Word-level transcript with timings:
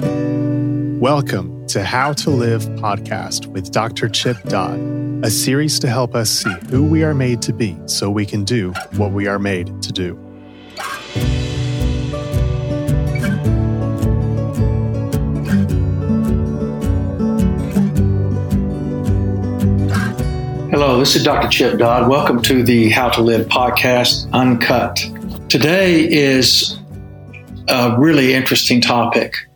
Welcome 0.00 1.66
to 1.68 1.84
How 1.84 2.12
to 2.12 2.30
Live 2.30 2.62
podcast 2.76 3.46
with 3.46 3.72
Dr. 3.72 4.08
Chip 4.08 4.36
Dodd, 4.44 4.78
a 5.24 5.30
series 5.30 5.78
to 5.80 5.88
help 5.88 6.14
us 6.14 6.30
see 6.30 6.54
who 6.70 6.84
we 6.84 7.02
are 7.02 7.14
made 7.14 7.42
to 7.42 7.52
be 7.52 7.76
so 7.86 8.10
we 8.10 8.24
can 8.24 8.44
do 8.44 8.72
what 8.96 9.12
we 9.12 9.26
are 9.26 9.38
made 9.38 9.82
to 9.82 9.92
do. 9.92 10.14
Hello, 20.70 20.98
this 20.98 21.16
is 21.16 21.24
Dr. 21.24 21.48
Chip 21.48 21.78
Dodd. 21.78 22.08
Welcome 22.08 22.40
to 22.42 22.62
the 22.62 22.88
How 22.90 23.08
to 23.10 23.22
Live 23.22 23.48
podcast, 23.48 24.30
Uncut. 24.32 25.04
Today 25.48 26.08
is 26.08 26.78
a 27.68 27.96
really 27.98 28.34
interesting 28.34 28.80
topic 28.80 29.47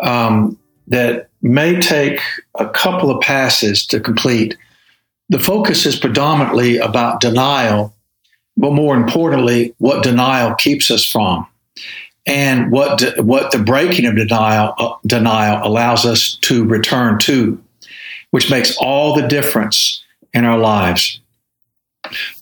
um, 0.00 0.58
that 0.88 1.28
may 1.42 1.80
take 1.80 2.20
a 2.58 2.68
couple 2.68 3.10
of 3.10 3.20
passes 3.20 3.86
to 3.86 4.00
complete. 4.00 4.56
The 5.28 5.38
focus 5.38 5.86
is 5.86 5.96
predominantly 5.96 6.78
about 6.78 7.20
denial, 7.20 7.94
but 8.56 8.72
more 8.72 8.96
importantly, 8.96 9.74
what 9.78 10.02
denial 10.02 10.54
keeps 10.54 10.90
us 10.90 11.04
from, 11.04 11.46
and 12.26 12.70
what 12.70 12.98
de- 12.98 13.22
what 13.22 13.50
the 13.50 13.58
breaking 13.58 14.06
of 14.06 14.16
denial 14.16 14.74
uh, 14.78 14.94
denial 15.06 15.66
allows 15.66 16.04
us 16.04 16.36
to 16.42 16.64
return 16.64 17.18
to, 17.20 17.62
which 18.30 18.50
makes 18.50 18.76
all 18.78 19.14
the 19.14 19.26
difference 19.26 20.02
in 20.32 20.44
our 20.44 20.58
lives. 20.58 21.20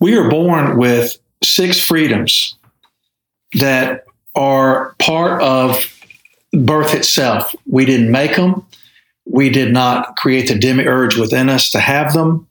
We 0.00 0.16
are 0.16 0.28
born 0.28 0.76
with 0.76 1.18
six 1.42 1.80
freedoms 1.80 2.56
that 3.54 4.04
are 4.34 4.94
part 4.98 5.42
of 5.42 6.01
birth 6.52 6.94
itself. 6.94 7.54
We 7.66 7.84
didn't 7.84 8.10
make 8.10 8.36
them. 8.36 8.66
We 9.24 9.50
did 9.50 9.72
not 9.72 10.16
create 10.16 10.48
the 10.48 10.58
demiurge 10.58 11.16
within 11.16 11.48
us 11.48 11.70
to 11.70 11.80
have 11.80 12.12
them. 12.12 12.46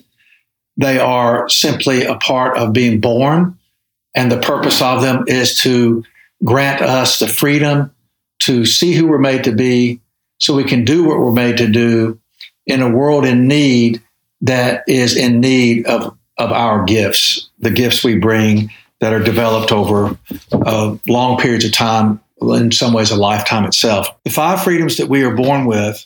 They 0.78 1.00
are 1.00 1.50
simply 1.50 2.06
a 2.06 2.16
part 2.16 2.58
of 2.58 2.74
being 2.74 3.02
born. 3.02 3.58
And 4.16 4.32
the 4.32 4.40
purpose 4.40 4.82
of 4.82 5.02
them 5.02 5.26
is 5.28 5.60
to 5.60 6.04
grant 6.44 6.82
us 6.82 7.20
the 7.20 7.28
freedom 7.28 7.94
to 8.40 8.66
see 8.66 8.94
who 8.94 9.08
we're 9.08 9.20
made 9.20 9.44
to 9.44 9.52
be 9.52 10.02
so 10.40 10.56
we 10.56 10.64
can 10.64 10.86
do 10.86 11.04
what 11.04 11.20
we're 11.20 11.32
made 11.32 11.58
to 11.58 11.68
do 11.68 12.20
in 12.66 12.82
a 12.82 12.90
world 12.90 13.26
in 13.26 13.48
need 13.48 14.02
that 14.42 14.84
is 14.88 15.16
in 15.16 15.40
need 15.40 15.86
of, 15.86 16.18
of 16.38 16.52
our 16.52 16.84
gifts, 16.86 17.50
the 17.60 17.70
gifts 17.70 18.04
we 18.04 18.18
bring 18.18 18.72
that 19.00 19.14
are 19.14 19.24
developed 19.24 19.72
over 19.72 20.18
uh, 20.52 20.96
long 21.08 21.38
periods 21.38 21.66
of 21.66 21.72
time 21.72 22.20
in 22.42 22.72
some 22.72 22.94
ways 22.94 23.12
a 23.12 23.16
lifetime 23.16 23.66
itself. 23.66 24.08
The 24.24 24.32
five 24.32 24.64
freedoms 24.64 24.98
that 24.98 25.08
we 25.08 25.24
are 25.24 25.36
born 25.36 25.66
with 25.66 26.06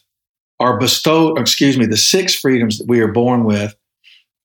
are 0.60 0.78
bestowed, 0.78 1.40
excuse 1.40 1.78
me, 1.78 1.86
the 1.86 1.98
six 1.98 2.36
freedoms 2.36 2.78
that 2.78 2.88
we 2.88 3.00
are 3.00 3.12
born 3.12 3.46
with 3.46 3.76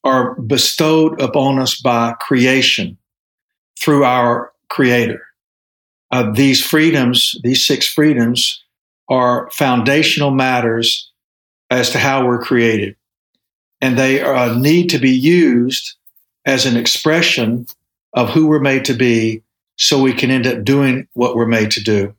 are 0.05 0.34
bestowed 0.41 1.20
upon 1.20 1.58
us 1.58 1.80
by 1.80 2.14
creation 2.20 2.97
through 3.78 4.05
our 4.05 4.52
creator. 4.69 5.22
Uh, 6.10 6.30
these 6.32 6.64
freedoms, 6.64 7.38
these 7.42 7.64
six 7.64 7.86
freedoms 7.86 8.62
are 9.08 9.50
foundational 9.50 10.30
matters 10.30 11.10
as 11.70 11.91
to 11.91 11.98
how 11.98 12.27
we're 12.27 12.42
created. 12.42 12.97
And 13.80 13.98
they 13.98 14.20
uh, 14.20 14.58
need 14.58 14.91
to 14.91 14.98
be 14.98 15.10
used 15.10 15.97
as 16.44 16.66
an 16.66 16.77
expression 16.77 17.66
of 18.14 18.30
who 18.30 18.47
we're 18.47 18.60
made 18.60 18.84
to 18.86 18.94
be 18.94 19.42
so 19.80 20.00
we 20.00 20.12
can 20.12 20.30
end 20.30 20.46
up 20.46 20.62
doing 20.62 21.08
what 21.14 21.34
we're 21.34 21.46
made 21.46 21.70
to 21.72 21.82
do. 21.82 22.14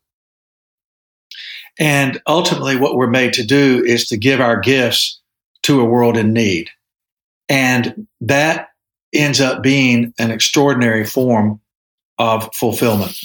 And 1.79 2.19
ultimately, 2.27 2.75
what 2.75 2.95
we're 2.95 3.07
made 3.07 3.33
to 3.33 3.45
do 3.45 3.83
is 3.85 4.07
to 4.07 4.17
give 4.17 4.41
our 4.41 4.59
gifts 4.59 5.21
to 5.63 5.79
a 5.79 5.85
world 5.85 6.17
in 6.17 6.33
need. 6.33 6.69
And 7.47 8.07
that 8.21 8.69
ends 9.13 9.39
up 9.39 9.61
being 9.61 10.13
an 10.17 10.31
extraordinary 10.31 11.05
form 11.05 11.61
of 12.17 12.50
fulfillment. 12.55 13.17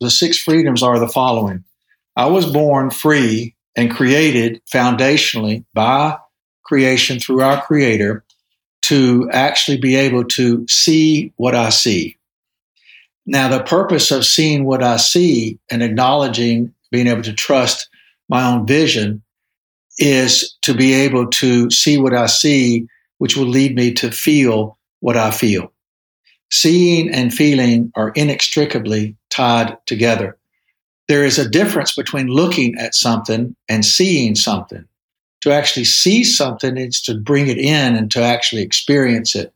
The 0.00 0.10
six 0.10 0.38
freedoms 0.38 0.82
are 0.82 0.98
the 0.98 1.08
following 1.08 1.64
I 2.14 2.26
was 2.26 2.46
born 2.46 2.90
free 2.90 3.54
and 3.74 3.90
created 3.90 4.60
foundationally 4.72 5.64
by 5.72 6.18
creation 6.62 7.18
through 7.18 7.40
our 7.40 7.62
Creator 7.62 8.24
to 8.82 9.30
actually 9.32 9.78
be 9.78 9.96
able 9.96 10.24
to 10.24 10.66
see 10.68 11.32
what 11.36 11.54
I 11.54 11.70
see. 11.70 12.18
Now, 13.26 13.48
the 13.48 13.62
purpose 13.62 14.10
of 14.10 14.24
seeing 14.24 14.64
what 14.64 14.82
I 14.82 14.96
see 14.96 15.58
and 15.70 15.82
acknowledging, 15.82 16.74
being 16.90 17.06
able 17.06 17.22
to 17.22 17.32
trust 17.32 17.88
my 18.28 18.44
own 18.44 18.66
vision 18.66 19.22
is 19.98 20.56
to 20.62 20.74
be 20.74 20.92
able 20.94 21.28
to 21.28 21.70
see 21.70 21.98
what 21.98 22.14
I 22.14 22.26
see, 22.26 22.86
which 23.18 23.36
will 23.36 23.46
lead 23.46 23.76
me 23.76 23.92
to 23.94 24.10
feel 24.10 24.78
what 25.00 25.16
I 25.16 25.30
feel. 25.30 25.72
Seeing 26.50 27.10
and 27.10 27.32
feeling 27.32 27.92
are 27.94 28.10
inextricably 28.10 29.16
tied 29.30 29.76
together. 29.86 30.36
There 31.08 31.24
is 31.24 31.38
a 31.38 31.48
difference 31.48 31.94
between 31.94 32.26
looking 32.26 32.76
at 32.78 32.94
something 32.94 33.54
and 33.68 33.84
seeing 33.84 34.34
something. 34.34 34.84
To 35.42 35.52
actually 35.52 35.84
see 35.84 36.24
something 36.24 36.76
is 36.76 37.00
to 37.02 37.14
bring 37.14 37.48
it 37.48 37.58
in 37.58 37.96
and 37.96 38.10
to 38.12 38.22
actually 38.22 38.62
experience 38.62 39.34
it 39.34 39.52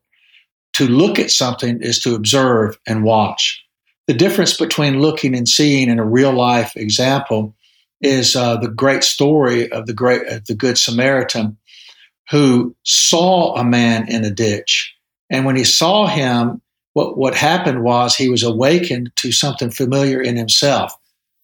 to 0.77 0.87
look 0.87 1.19
at 1.19 1.31
something 1.31 1.81
is 1.81 1.99
to 2.01 2.15
observe 2.15 2.79
and 2.87 3.03
watch. 3.03 3.65
The 4.09 4.13
difference 4.13 4.59
between 4.59 5.01
looking 5.01 5.35
and 5.35 5.49
seeing 5.49 5.89
in 5.89 5.99
a 5.99 6.05
real 6.05 6.33
life 6.33 6.77
example 6.77 7.55
is 8.03 8.37
uh, 8.37 8.59
the 8.59 8.69
great 8.69 9.03
story 9.03 9.73
of 9.73 9.87
the 9.87 9.95
great 9.95 10.29
uh, 10.29 10.41
the 10.47 10.55
good 10.55 10.77
Samaritan 10.77 11.57
who 12.31 12.77
saw 12.83 13.57
a 13.57 13.65
man 13.65 14.07
in 14.09 14.23
a 14.25 14.31
ditch, 14.31 14.95
and 15.31 15.47
when 15.47 15.57
he 15.57 15.65
saw 15.65 16.07
him, 16.07 16.61
what 16.93 17.17
what 17.17 17.35
happened 17.35 17.83
was 17.83 18.15
he 18.15 18.29
was 18.29 18.43
awakened 18.43 19.11
to 19.17 19.33
something 19.33 19.71
familiar 19.71 20.21
in 20.21 20.37
himself, 20.37 20.95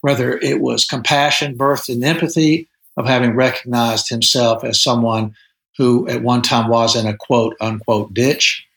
whether 0.03 0.39
it 0.41 0.61
was 0.61 0.85
compassion 0.85 1.57
birthed 1.57 1.89
in 1.89 2.05
empathy 2.05 2.69
of 2.99 3.07
having 3.07 3.35
recognized 3.35 4.11
himself 4.11 4.63
as 4.63 4.83
someone 4.83 5.35
who 5.79 6.07
at 6.07 6.23
one 6.23 6.43
time 6.43 6.69
was 6.69 6.95
in 6.95 7.07
a 7.07 7.17
quote 7.17 7.57
unquote 7.63 8.13
ditch 8.13 8.69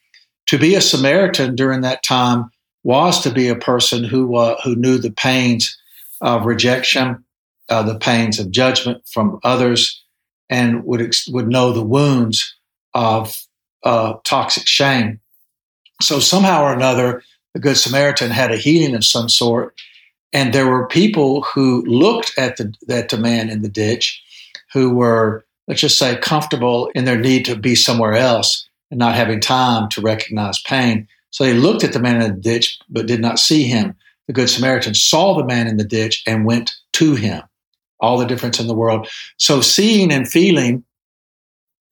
to 0.48 0.58
be 0.58 0.76
a 0.76 0.82
Samaritan 0.82 1.56
during 1.56 1.82
that 1.82 2.04
time 2.04 2.52
was 2.84 3.22
to 3.22 3.32
be 3.32 3.48
a 3.48 3.56
person 3.56 4.04
who 4.04 4.36
uh, 4.36 4.62
who 4.64 4.76
knew 4.76 4.98
the 4.98 5.12
pains 5.12 5.78
of 6.22 6.46
rejection, 6.46 7.24
uh, 7.70 7.84
the 7.84 7.98
pains 7.98 8.40
of 8.40 8.52
judgment 8.52 9.02
from 9.12 9.40
others, 9.44 10.04
and 10.50 10.86
would 10.86 11.02
ex- 11.02 11.28
would 11.28 11.48
know 11.48 11.72
the 11.72 11.84
wounds 11.84 12.56
of 12.94 13.42
uh, 13.84 14.14
toxic 14.24 14.68
shame. 14.68 15.20
So 16.02 16.20
somehow 16.20 16.64
or 16.64 16.74
another, 16.74 17.24
the 17.54 17.60
Good 17.60 17.78
Samaritan 17.78 18.30
had 18.30 18.52
a 18.52 18.58
healing 18.58 18.96
of 18.96 19.04
some 19.04 19.30
sort, 19.30 19.76
and 20.32 20.54
there 20.54 20.68
were 20.68 20.88
people 20.88 21.42
who 21.42 21.84
looked 21.86 22.38
at 22.38 22.58
the 22.58 22.74
at 22.88 23.10
the 23.10 23.18
man 23.18 23.50
in 23.50 23.64
the 23.64 23.70
ditch, 23.70 24.22
who 24.74 24.92
were 24.92 25.44
let's 25.68 25.82
just 25.82 25.98
say 25.98 26.16
comfortable 26.18 26.92
in 26.94 27.06
their 27.06 27.20
need 27.20 27.46
to 27.46 27.56
be 27.56 27.74
somewhere 27.74 28.14
else 28.14 28.70
and 28.96 29.00
not 29.00 29.16
having 29.16 29.42
time 29.42 29.90
to 29.90 30.00
recognize 30.00 30.62
pain. 30.62 31.06
So 31.32 31.44
they 31.44 31.54
looked 31.54 31.84
at 31.84 31.92
the 31.92 32.00
man 32.00 32.22
in 32.22 32.34
the 32.34 32.40
ditch, 32.40 32.80
but 32.90 33.08
did 33.08 33.20
not 33.20 33.40
see 33.40 33.64
him. 33.64 33.94
The 34.28 34.34
Good 34.34 34.50
Samaritan 34.50 34.94
saw 34.94 35.36
the 35.36 35.46
man 35.46 35.68
in 35.68 35.76
the 35.76 35.84
ditch 35.84 36.24
and 36.26 36.46
went 36.46 36.72
to 36.94 37.16
him. 37.16 37.44
All 38.00 38.18
the 38.18 38.26
difference 38.26 38.58
in 38.58 38.68
the 38.68 38.74
world. 38.74 39.10
So 39.38 39.60
seeing 39.60 40.14
and 40.14 40.28
feeling, 40.28 40.86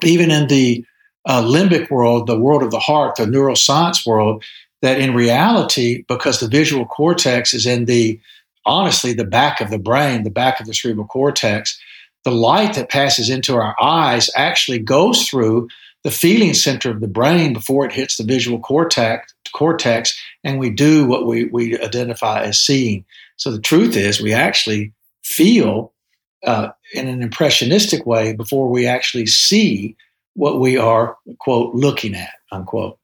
even 0.01 0.31
in 0.31 0.47
the 0.47 0.85
uh, 1.25 1.43
limbic 1.43 1.91
world, 1.91 2.25
the 2.25 2.39
world 2.39 2.63
of 2.63 2.71
the 2.71 2.79
heart, 2.79 3.17
the 3.17 3.25
neuroscience 3.25 4.07
world, 4.07 4.43
that 4.81 4.99
in 4.99 5.13
reality, 5.13 6.05
because 6.07 6.39
the 6.39 6.47
visual 6.47 6.85
cortex 6.85 7.53
is 7.53 7.65
in 7.65 7.83
the, 7.83 8.17
honestly, 8.65 9.11
the 9.11 9.25
back 9.25 9.59
of 9.59 9.69
the 9.69 9.77
brain, 9.77 10.23
the 10.23 10.29
back 10.29 10.61
of 10.61 10.67
the 10.67 10.73
cerebral 10.73 11.07
cortex, 11.07 11.77
the 12.23 12.31
light 12.31 12.75
that 12.75 12.89
passes 12.89 13.29
into 13.29 13.55
our 13.55 13.75
eyes 13.81 14.29
actually 14.37 14.79
goes 14.79 15.27
through 15.27 15.67
the 16.03 16.11
feeling 16.11 16.53
center 16.53 16.91
of 16.91 16.99
the 16.99 17.07
brain 17.07 17.53
before 17.53 17.85
it 17.85 17.93
hits 17.93 18.17
the 18.17 18.23
visual 18.23 18.59
cortex, 18.59 19.33
cortex 19.53 20.19
and 20.43 20.59
we 20.59 20.69
do 20.69 21.05
what 21.05 21.25
we, 21.25 21.45
we 21.45 21.79
identify 21.79 22.41
as 22.41 22.59
seeing. 22.59 23.05
So 23.37 23.51
the 23.51 23.61
truth 23.61 23.95
is, 23.95 24.21
we 24.21 24.33
actually 24.33 24.93
feel 25.23 25.93
uh, 26.45 26.69
in 26.93 27.07
an 27.07 27.21
impressionistic 27.21 28.05
way 28.05 28.33
before 28.33 28.69
we 28.69 28.85
actually 28.85 29.25
see 29.27 29.95
what 30.33 30.59
we 30.59 30.77
are, 30.77 31.17
quote, 31.39 31.73
looking 31.73 32.15
at, 32.15 32.33
unquote. 32.51 32.99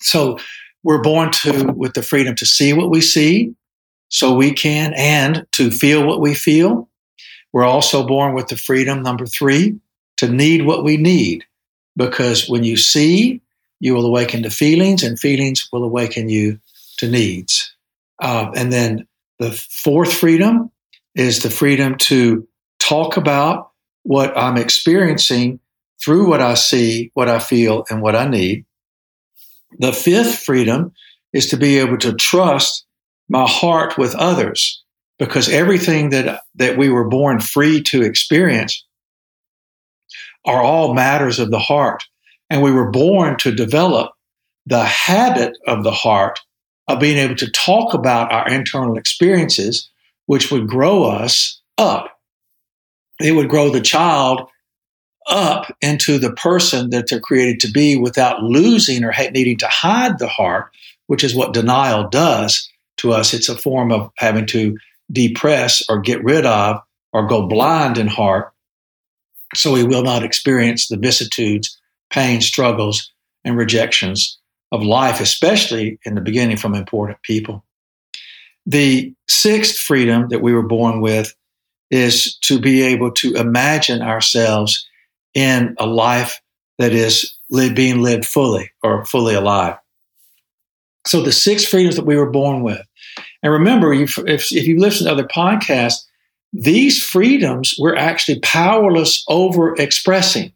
So 0.00 0.38
we're 0.82 1.02
born 1.02 1.30
to 1.32 1.72
with 1.74 1.94
the 1.94 2.02
freedom 2.02 2.34
to 2.36 2.46
see 2.46 2.74
what 2.74 2.90
we 2.90 3.00
see 3.00 3.54
so 4.10 4.34
we 4.34 4.52
can 4.52 4.92
and 4.94 5.46
to 5.52 5.70
feel 5.70 6.06
what 6.06 6.20
we 6.20 6.34
feel. 6.34 6.88
We're 7.52 7.64
also 7.64 8.06
born 8.06 8.34
with 8.34 8.48
the 8.48 8.56
freedom, 8.56 9.02
number 9.02 9.26
three, 9.26 9.78
to 10.18 10.28
need 10.28 10.66
what 10.66 10.84
we 10.84 10.98
need 10.98 11.46
because 11.96 12.48
when 12.48 12.64
you 12.64 12.76
see, 12.76 13.40
you 13.80 13.94
will 13.94 14.06
awaken 14.06 14.42
to 14.42 14.50
feelings, 14.50 15.02
and 15.02 15.18
feelings 15.18 15.68
will 15.72 15.84
awaken 15.84 16.28
you 16.28 16.58
to 16.98 17.08
needs. 17.08 17.74
Uh, 18.20 18.50
and 18.54 18.72
then 18.72 19.06
the 19.38 19.52
fourth 19.52 20.12
freedom 20.12 20.70
is 21.14 21.42
the 21.42 21.50
freedom 21.50 21.96
to 21.96 22.46
talk 22.78 23.16
about 23.16 23.70
what 24.02 24.36
I'm 24.36 24.56
experiencing 24.56 25.60
through 26.02 26.28
what 26.28 26.40
I 26.40 26.54
see, 26.54 27.10
what 27.14 27.28
I 27.28 27.38
feel, 27.38 27.84
and 27.88 28.02
what 28.02 28.14
I 28.14 28.28
need. 28.28 28.64
The 29.78 29.92
fifth 29.92 30.38
freedom 30.38 30.92
is 31.32 31.48
to 31.50 31.56
be 31.56 31.78
able 31.78 31.98
to 31.98 32.14
trust 32.14 32.84
my 33.28 33.48
heart 33.48 33.96
with 33.96 34.14
others 34.14 34.82
because 35.18 35.48
everything 35.48 36.10
that, 36.10 36.42
that 36.56 36.76
we 36.76 36.88
were 36.88 37.08
born 37.08 37.40
free 37.40 37.82
to 37.82 38.02
experience 38.02 38.83
are 40.44 40.62
all 40.62 40.94
matters 40.94 41.38
of 41.38 41.50
the 41.50 41.58
heart. 41.58 42.04
And 42.50 42.62
we 42.62 42.72
were 42.72 42.90
born 42.90 43.36
to 43.38 43.54
develop 43.54 44.12
the 44.66 44.84
habit 44.84 45.56
of 45.66 45.84
the 45.84 45.90
heart 45.92 46.40
of 46.88 47.00
being 47.00 47.16
able 47.16 47.34
to 47.36 47.50
talk 47.50 47.94
about 47.94 48.32
our 48.32 48.48
internal 48.48 48.96
experiences, 48.96 49.90
which 50.26 50.50
would 50.50 50.68
grow 50.68 51.04
us 51.04 51.60
up. 51.78 52.18
It 53.20 53.32
would 53.32 53.48
grow 53.48 53.70
the 53.70 53.80
child 53.80 54.48
up 55.26 55.74
into 55.80 56.18
the 56.18 56.32
person 56.32 56.90
that 56.90 57.08
they're 57.08 57.20
created 57.20 57.60
to 57.60 57.70
be 57.70 57.96
without 57.96 58.42
losing 58.42 59.04
or 59.04 59.14
needing 59.32 59.56
to 59.58 59.66
hide 59.66 60.18
the 60.18 60.28
heart, 60.28 60.70
which 61.06 61.24
is 61.24 61.34
what 61.34 61.54
denial 61.54 62.08
does 62.08 62.70
to 62.98 63.12
us. 63.12 63.32
It's 63.32 63.48
a 63.48 63.56
form 63.56 63.90
of 63.90 64.10
having 64.18 64.46
to 64.46 64.76
depress 65.10 65.82
or 65.88 66.00
get 66.00 66.22
rid 66.22 66.44
of 66.44 66.80
or 67.12 67.26
go 67.26 67.46
blind 67.46 67.96
in 67.96 68.06
heart 68.06 68.53
so 69.54 69.72
we 69.72 69.84
will 69.84 70.02
not 70.02 70.22
experience 70.22 70.88
the 70.88 70.96
vicissitudes, 70.96 71.78
pain, 72.10 72.40
struggles, 72.40 73.10
and 73.44 73.56
rejections 73.56 74.38
of 74.72 74.82
life, 74.82 75.20
especially 75.20 75.98
in 76.04 76.14
the 76.14 76.20
beginning 76.20 76.56
from 76.56 76.74
important 76.74 77.20
people. 77.22 77.64
The 78.66 79.14
sixth 79.28 79.78
freedom 79.78 80.28
that 80.30 80.42
we 80.42 80.52
were 80.52 80.66
born 80.66 81.00
with 81.00 81.34
is 81.90 82.36
to 82.38 82.58
be 82.58 82.82
able 82.82 83.12
to 83.12 83.34
imagine 83.34 84.02
ourselves 84.02 84.88
in 85.34 85.74
a 85.78 85.86
life 85.86 86.40
that 86.78 86.92
is 86.92 87.36
being 87.50 88.02
lived 88.02 88.24
fully 88.24 88.70
or 88.82 89.04
fully 89.04 89.34
alive. 89.34 89.76
So 91.06 91.20
the 91.20 91.32
six 91.32 91.64
freedoms 91.64 91.96
that 91.96 92.06
we 92.06 92.16
were 92.16 92.30
born 92.30 92.62
with. 92.62 92.80
And 93.42 93.52
remember, 93.52 93.92
if, 93.92 94.18
if 94.26 94.66
you 94.66 94.80
listen 94.80 95.06
to 95.06 95.12
other 95.12 95.28
podcasts, 95.28 96.04
these 96.54 97.02
freedoms 97.02 97.74
we're 97.78 97.96
actually 97.96 98.38
powerless 98.38 99.24
over 99.28 99.74
expressing. 99.74 100.52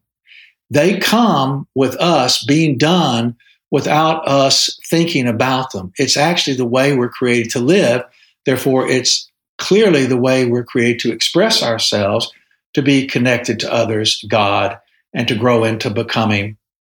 They 0.71 0.99
come 0.99 1.67
with 1.75 1.97
us 1.97 2.45
being 2.45 2.79
done 2.79 3.37
without 3.71 4.27
us 4.27 4.79
thinking 4.89 5.27
about 5.27 5.73
them. 5.73 5.93
It's 5.99 6.17
actually 6.17 6.57
the 6.57 6.65
way 6.65 6.97
we're 6.97 7.09
created 7.09 7.51
to 7.53 7.59
live. 7.59 8.03
Therefore, 8.47 8.89
it's 8.89 9.31
clearly 9.59 10.07
the 10.07 10.17
way 10.17 10.47
we're 10.47 10.65
created 10.65 11.01
to 11.01 11.13
express 11.13 11.63
ourselves, 11.63 12.33
to 12.75 12.83
be 12.83 13.07
connected 13.07 13.59
to 13.61 13.73
others, 13.73 14.25
God, 14.29 14.79
and 15.13 15.27
to 15.27 15.35
grow 15.35 15.65
into 15.65 15.91
becoming 15.91 16.57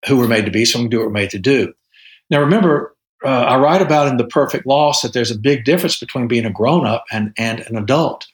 who 0.07 0.17
we're 0.17 0.27
made 0.27 0.45
to 0.45 0.51
be. 0.51 0.65
So 0.65 0.79
we 0.79 0.83
can 0.83 0.89
do 0.89 0.97
what 0.97 1.07
we're 1.07 1.13
made 1.13 1.29
to 1.31 1.39
do. 1.39 1.73
Now, 2.29 2.41
remember, 2.41 2.95
uh, 3.23 3.29
I 3.29 3.57
write 3.57 3.81
about 3.81 4.07
in 4.07 4.17
The 4.17 4.27
Perfect 4.27 4.65
Loss 4.65 5.01
that 5.01 5.13
there's 5.13 5.31
a 5.31 5.37
big 5.37 5.63
difference 5.63 5.97
between 5.97 6.27
being 6.27 6.45
a 6.45 6.51
grown 6.51 6.85
up 6.85 7.05
and, 7.11 7.33
and 7.37 7.61
an 7.61 7.77
adult. 7.77 8.27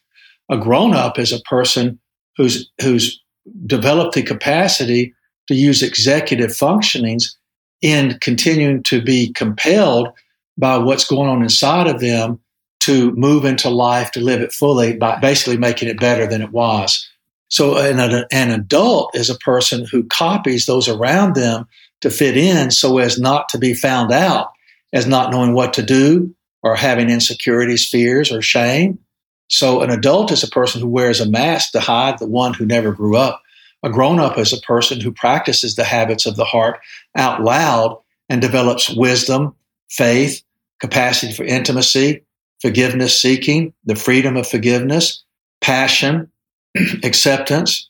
A 0.50 0.58
grown 0.58 0.94
up 0.94 1.18
is 1.18 1.32
a 1.32 1.42
person 1.42 2.00
who's, 2.38 2.70
who's 2.82 3.22
developed 3.66 4.16
the 4.16 4.24
capacity 4.24 5.14
to 5.48 5.56
use 5.56 5.82
executive 5.82 6.52
functionings 6.52 7.36
in 7.82 8.18
continuing 8.20 8.84
to 8.84 9.02
be 9.02 9.32
compelled 9.34 10.10
by 10.58 10.78
what's 10.78 11.06
going 11.06 11.30
on 11.30 11.44
inside 11.44 11.88
of 11.88 12.00
them 12.00 12.40
to 12.82 13.12
move 13.14 13.46
into 13.46 13.70
life, 13.70 14.12
to 14.12 14.20
live 14.20 14.42
it 14.42 14.52
fully 14.52 14.96
by 14.96 15.20
basically 15.20 15.58
making 15.58 15.90
it 15.90 16.00
better 16.00 16.28
than 16.28 16.42
it 16.42 16.52
was. 16.52 17.08
So 17.48 17.78
an, 17.78 18.26
an 18.32 18.52
adult 18.52 19.16
is 19.16 19.30
a 19.30 19.38
person 19.40 19.86
who 19.92 20.04
copies 20.06 20.66
those 20.66 20.88
around 20.88 21.36
them 21.36 21.68
to 22.02 22.10
fit 22.10 22.38
in 22.38 22.72
so 22.72 22.98
as 22.98 23.20
not 23.20 23.50
to 23.50 23.58
be 23.58 23.74
found 23.74 24.12
out 24.12 24.52
as 24.94 25.08
not 25.08 25.32
knowing 25.32 25.54
what 25.54 25.74
to 25.74 25.84
do 25.84 26.34
or 26.64 26.76
having 26.76 27.10
insecurities, 27.10 27.88
fears, 27.88 28.32
or 28.32 28.42
shame. 28.42 29.00
So 29.48 29.82
an 29.82 29.92
adult 29.92 30.32
is 30.32 30.44
a 30.44 30.50
person 30.50 30.82
who 30.82 30.88
wears 30.88 31.20
a 31.20 31.30
mask 31.30 31.72
to 31.72 31.80
hide 31.80 32.20
the 32.20 32.28
one 32.28 32.54
who 32.54 32.66
never 32.66 32.92
grew 32.92 33.16
up. 33.16 33.42
A 33.84 33.90
grown 33.90 34.20
up 34.20 34.38
is 34.38 34.52
a 34.52 34.62
person 34.62 35.00
who 35.00 35.12
practices 35.12 35.76
the 35.76 35.84
habits 35.84 36.26
of 36.26 36.36
the 36.36 36.46
heart 36.46 36.80
out 37.16 37.44
loud 37.44 38.00
and 38.30 38.42
develops 38.42 38.90
wisdom, 38.90 39.56
faith, 39.90 40.42
capacity 40.80 41.32
for 41.32 41.44
intimacy, 41.44 42.24
forgiveness 42.62 43.22
seeking, 43.22 43.74
the 43.86 43.96
freedom 43.96 44.38
of 44.38 44.48
forgiveness, 44.48 45.24
passion, 45.62 46.32
acceptance, 47.04 47.90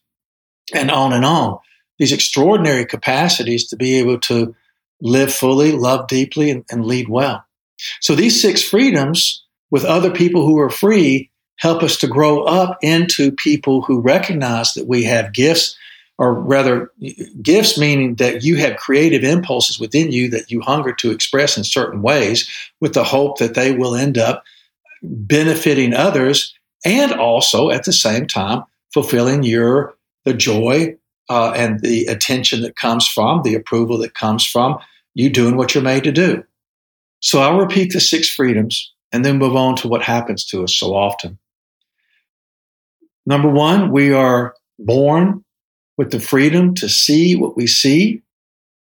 and 0.73 0.91
on 0.91 1.13
and 1.13 1.23
on. 1.23 1.59
These 1.97 2.11
extraordinary 2.11 2.85
capacities 2.85 3.67
to 3.69 3.77
be 3.77 3.97
able 3.99 4.19
to 4.21 4.53
live 5.01 5.33
fully, 5.33 5.71
love 5.71 6.07
deeply, 6.07 6.49
and, 6.49 6.65
and 6.69 6.85
lead 6.85 7.07
well. 7.07 7.45
So 8.01 8.15
these 8.15 8.41
six 8.41 8.61
freedoms 8.61 9.43
with 9.71 9.85
other 9.85 10.11
people 10.11 10.45
who 10.45 10.59
are 10.59 10.69
free 10.69 11.31
help 11.57 11.83
us 11.83 11.97
to 11.97 12.07
grow 12.07 12.43
up 12.43 12.77
into 12.81 13.31
people 13.31 13.81
who 13.81 13.99
recognize 13.99 14.73
that 14.73 14.87
we 14.87 15.03
have 15.03 15.33
gifts, 15.33 15.77
or 16.17 16.33
rather, 16.33 16.91
gifts 17.41 17.77
meaning 17.77 18.15
that 18.15 18.43
you 18.43 18.55
have 18.57 18.77
creative 18.77 19.23
impulses 19.23 19.79
within 19.79 20.11
you 20.11 20.29
that 20.29 20.51
you 20.51 20.61
hunger 20.61 20.93
to 20.93 21.11
express 21.11 21.57
in 21.57 21.63
certain 21.63 22.01
ways 22.01 22.49
with 22.79 22.93
the 22.93 23.03
hope 23.03 23.37
that 23.39 23.53
they 23.53 23.73
will 23.73 23.95
end 23.95 24.17
up 24.17 24.43
benefiting 25.01 25.93
others 25.93 26.53
and 26.85 27.11
also 27.13 27.69
at 27.69 27.83
the 27.83 27.93
same 27.93 28.27
time 28.27 28.63
fulfilling 28.93 29.43
your 29.43 29.95
the 30.23 30.33
joy 30.33 30.95
uh, 31.29 31.51
and 31.51 31.81
the 31.81 32.05
attention 32.05 32.61
that 32.61 32.75
comes 32.75 33.07
from 33.07 33.41
the 33.43 33.55
approval 33.55 33.97
that 33.97 34.13
comes 34.13 34.45
from 34.45 34.77
you 35.13 35.29
doing 35.29 35.57
what 35.57 35.73
you're 35.73 35.83
made 35.83 36.03
to 36.03 36.11
do. 36.11 36.43
So 37.21 37.41
I'll 37.41 37.57
repeat 37.57 37.93
the 37.93 37.99
six 37.99 38.29
freedoms 38.29 38.93
and 39.11 39.23
then 39.23 39.37
move 39.37 39.55
on 39.55 39.75
to 39.77 39.87
what 39.87 40.01
happens 40.01 40.45
to 40.45 40.63
us 40.63 40.75
so 40.75 40.93
often. 40.93 41.39
Number 43.25 43.49
one, 43.49 43.91
we 43.91 44.13
are 44.13 44.55
born 44.77 45.43
with 45.97 46.11
the 46.11 46.19
freedom 46.19 46.75
to 46.75 46.89
see 46.89 47.35
what 47.35 47.55
we 47.55 47.67
see. 47.67 48.21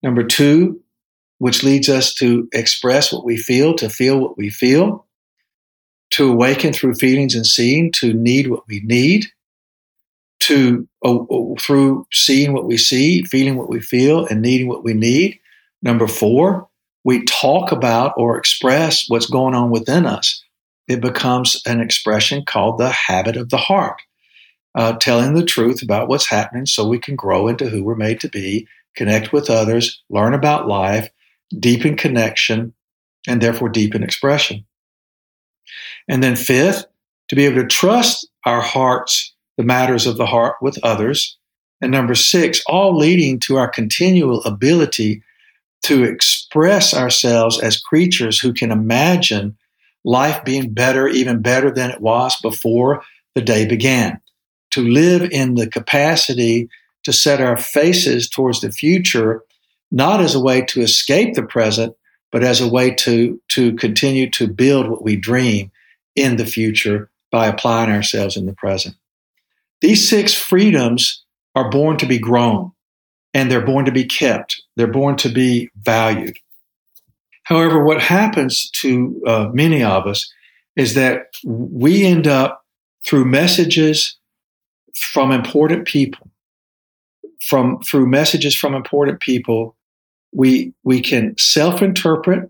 Number 0.04 0.24
two, 0.24 0.82
which 1.40 1.64
leads 1.64 1.88
us 1.88 2.14
to 2.16 2.50
express 2.52 3.14
what 3.14 3.24
we 3.24 3.38
feel, 3.38 3.76
to 3.76 3.90
feel 3.90 4.20
what 4.20 4.38
we 4.38 4.50
feel, 4.50 5.06
to 6.12 6.32
awaken 6.32 6.74
through 6.74 6.96
feelings 6.96 7.36
and 7.36 7.46
seeing, 7.46 7.92
to 7.94 8.14
need 8.14 8.50
what 8.50 8.64
we 8.68 8.82
need, 8.84 9.28
to 10.40 10.88
uh, 11.06 11.18
through 11.60 12.06
seeing 12.12 12.54
what 12.54 12.66
we 12.66 12.78
see, 12.78 13.24
feeling 13.24 13.56
what 13.56 13.69
we 13.69 13.80
feel, 13.80 14.26
and 14.26 14.42
needing 14.42 14.68
what 14.68 14.84
we 14.84 14.94
need. 14.94 15.40
Number 15.81 16.07
four, 16.07 16.68
we 17.04 17.24
talk 17.24 17.72
about 17.72 18.14
or 18.18 18.38
express 18.38 19.06
what's 19.07 19.28
going 19.28 19.54
on 19.54 19.69
within 19.69 20.06
us. 20.06 20.44
It 20.88 21.02
becomes 21.02 21.62
an 21.66 21.81
expression 21.81 22.44
called 22.46 22.78
the 22.78 22.90
habit 22.90 23.38
of 23.38 23.50
the 23.50 23.57
heart 23.57 24.02
uh, 24.78 24.94
telling 24.94 25.34
the 25.34 25.44
truth 25.44 25.81
about 25.81 26.07
what's 26.07 26.30
happening 26.30 26.68
so 26.68 26.88
we 26.88 27.00
can 27.00 27.16
grow 27.16 27.48
into 27.48 27.68
who 27.68 27.84
we're 27.84 27.96
made 27.96 28.19
to 28.22 28.30
be, 28.30 28.68
connect 28.96 29.34
with 29.34 29.50
others, 29.50 30.04
learn 30.10 30.36
about 30.36 30.68
life, 30.68 31.10
deepen 31.60 31.98
connection, 31.98 32.74
and 33.28 33.42
therefore 33.42 33.69
deepen 33.69 34.04
expression. 34.04 34.64
And 36.07 36.24
then, 36.24 36.36
fifth, 36.36 36.86
to 37.30 37.36
be 37.36 37.46
able 37.46 37.64
to 37.64 37.68
trust 37.68 38.30
our 38.46 38.62
hearts, 38.62 39.34
the 39.57 39.64
matters 39.64 40.06
of 40.06 40.18
the 40.18 40.28
heart 40.28 40.57
with 40.62 40.78
others. 40.84 41.38
And 41.81 41.92
number 41.92 42.14
six, 42.14 42.62
all 42.68 42.96
leading 42.96 43.40
to 43.42 43.57
our 43.57 43.68
continual 43.68 44.44
ability 44.44 45.24
to 45.86 46.04
express 46.04 46.94
ourselves 46.94 47.60
as 47.60 47.81
creatures 47.81 48.40
who 48.40 48.54
can 48.54 48.72
imagine 48.72 49.57
life 50.06 50.46
being 50.46 50.72
better, 50.72 51.07
even 51.07 51.42
better 51.42 51.72
than 51.72 51.90
it 51.90 52.00
was 52.00 52.40
before 52.42 53.02
the 53.34 53.42
day 53.42 53.66
began 53.66 54.22
to 54.78 54.88
live 54.88 55.28
in 55.31 55.56
the 55.56 55.68
capacity 55.68 56.69
to 57.04 57.12
set 57.12 57.42
our 57.42 57.57
faces 57.57 58.30
towards 58.30 58.62
the 58.62 58.72
future, 58.72 59.42
not 59.90 60.22
as 60.22 60.36
a 60.36 60.40
way 60.40 60.62
to 60.62 60.81
escape 60.81 61.34
the 61.34 61.42
present, 61.42 61.96
but 62.31 62.44
as 62.44 62.62
a 62.62 62.68
way 62.68 62.94
to, 62.94 63.42
to 63.48 63.74
continue 63.74 64.30
to 64.30 64.48
build 64.48 64.88
what 64.88 65.04
we 65.04 65.16
dream 65.16 65.72
in 66.16 66.38
the 66.38 66.46
future 66.46 67.10
by 67.31 67.48
applying 67.48 67.90
ourselves 67.90 68.38
in 68.38 68.46
the 68.46 68.54
present. 68.54 68.96
These 69.81 70.07
six 70.07 70.31
freedoms 70.31 71.24
are 71.56 71.72
born 71.72 71.98
to 71.98 72.06
be 72.06 72.19
grown 72.19 72.72
and 73.34 73.50
they're 73.50 73.66
born 73.66 73.86
to 73.86 73.92
be 73.92 74.06
kept. 74.06 74.62
They're 74.76 74.86
born 74.86 75.16
to 75.18 75.30
be 75.30 75.72
valued. 75.76 76.38
However, 77.46 77.84
what 77.84 78.00
happens 78.00 78.69
to 78.81 79.24
uh, 79.26 79.50
many 79.52 79.81
of 79.81 80.06
us 80.06 80.31
is 80.76 80.94
that 80.94 81.30
we 81.44 82.06
end 82.06 82.28
up 82.28 82.64
through 83.04 83.26
messages 83.26 84.17
from 84.97 85.31
important 85.31 85.87
people, 85.87 86.30
from 87.42 87.80
through 87.81 88.07
messages 88.07 88.56
from 88.56 88.73
important 88.73 89.19
people, 89.19 89.75
we 90.33 90.73
we 90.83 91.01
can 91.01 91.35
self-interpret, 91.37 92.49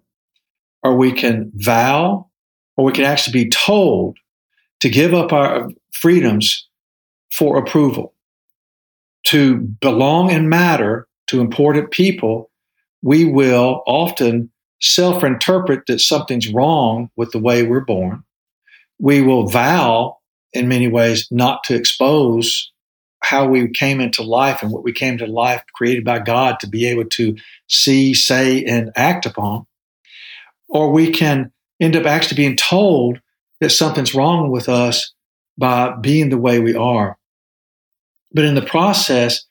or 0.84 0.96
we 0.98 1.12
can 1.12 1.52
vow, 1.56 2.30
or 2.76 2.86
we 2.86 2.92
can 2.92 3.06
actually 3.06 3.44
be 3.44 3.50
told 3.50 4.18
to 4.80 4.90
give 4.90 5.14
up 5.14 5.34
our 5.34 5.70
freedoms 5.92 6.68
for 7.32 7.58
approval. 7.58 8.14
To 9.26 9.58
belong 9.58 10.32
and 10.32 10.50
matter 10.50 11.08
to 11.28 11.42
important 11.42 11.92
people, 11.92 12.50
we 13.02 13.26
will 13.26 13.84
often 13.86 14.50
self 14.80 15.24
interpret 15.24 15.86
that 15.88 16.00
something's 16.00 16.52
wrong 16.52 17.10
with 17.16 17.32
the 17.32 17.40
way 17.40 17.64
we're 17.64 17.82
born. 17.82 18.24
We 19.00 19.22
will 19.22 19.48
vow, 19.48 20.18
in 20.54 20.68
many 20.68 20.88
ways, 20.88 21.28
not 21.32 21.64
to 21.66 21.76
expose 21.76 22.72
how 23.22 23.48
we 23.48 23.68
came 23.70 24.00
into 24.00 24.24
life 24.24 24.62
and 24.62 24.72
what 24.72 24.84
we 24.84 24.92
came 24.92 25.18
to 25.18 25.26
life 25.26 25.64
created 25.74 26.06
by 26.06 26.20
God 26.20 26.60
to 26.60 26.68
be 26.68 26.86
able 26.88 27.06
to 27.06 27.36
see, 27.68 28.14
say, 28.14 28.64
and 28.64 28.92
act 28.96 29.26
upon. 29.26 29.66
Or 30.70 30.92
we 30.92 31.12
can 31.12 31.52
end 31.80 31.96
up 31.96 32.06
actually 32.06 32.38
being 32.38 32.56
told 32.56 33.20
that 33.60 33.72
something's 33.72 34.14
wrong 34.14 34.52
with 34.52 34.70
us 34.70 35.14
by 35.58 35.96
being 36.00 36.30
the 36.30 36.38
way 36.38 36.60
we 36.60 36.76
are. 36.76 37.18
But 38.32 38.46
in 38.46 38.56
the 38.56 38.62
process, 38.62 39.46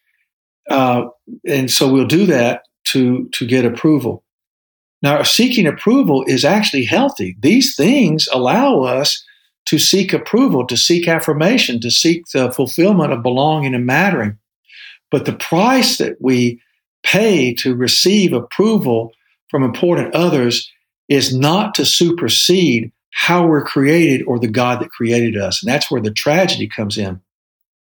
uh, 0.70 1.06
and 1.46 1.70
so 1.70 1.92
we'll 1.92 2.06
do 2.06 2.26
that 2.26 2.62
to 2.88 3.28
to 3.32 3.46
get 3.46 3.64
approval. 3.64 4.22
Now, 5.02 5.22
seeking 5.22 5.66
approval 5.66 6.24
is 6.26 6.44
actually 6.44 6.84
healthy. 6.84 7.36
These 7.40 7.76
things 7.76 8.28
allow 8.32 8.82
us 8.82 9.24
to 9.66 9.78
seek 9.78 10.12
approval, 10.12 10.66
to 10.66 10.76
seek 10.76 11.08
affirmation, 11.08 11.80
to 11.80 11.90
seek 11.90 12.24
the 12.32 12.50
fulfillment 12.52 13.12
of 13.12 13.22
belonging 13.22 13.74
and 13.74 13.86
mattering. 13.86 14.38
But 15.10 15.24
the 15.24 15.34
price 15.34 15.98
that 15.98 16.16
we 16.20 16.60
pay 17.02 17.54
to 17.54 17.74
receive 17.74 18.32
approval 18.32 19.12
from 19.50 19.62
important 19.62 20.14
others 20.14 20.70
is 21.08 21.36
not 21.36 21.74
to 21.74 21.84
supersede 21.84 22.90
how 23.12 23.46
we're 23.46 23.64
created 23.64 24.24
or 24.26 24.38
the 24.38 24.48
God 24.48 24.80
that 24.80 24.90
created 24.90 25.36
us. 25.36 25.62
And 25.62 25.72
that's 25.72 25.90
where 25.90 26.02
the 26.02 26.10
tragedy 26.10 26.68
comes 26.68 26.98
in. 26.98 27.20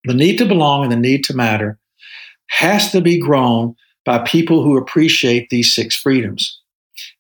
The 0.06 0.14
need 0.14 0.38
to 0.38 0.46
belong 0.46 0.84
and 0.84 0.92
the 0.92 0.98
need 0.98 1.24
to 1.26 1.36
matter 1.36 1.78
has 2.48 2.92
to 2.92 3.02
be 3.02 3.20
grown 3.20 3.76
by 4.06 4.20
people 4.20 4.64
who 4.64 4.78
appreciate 4.78 5.50
these 5.50 5.74
six 5.74 5.96
freedoms. 5.96 6.60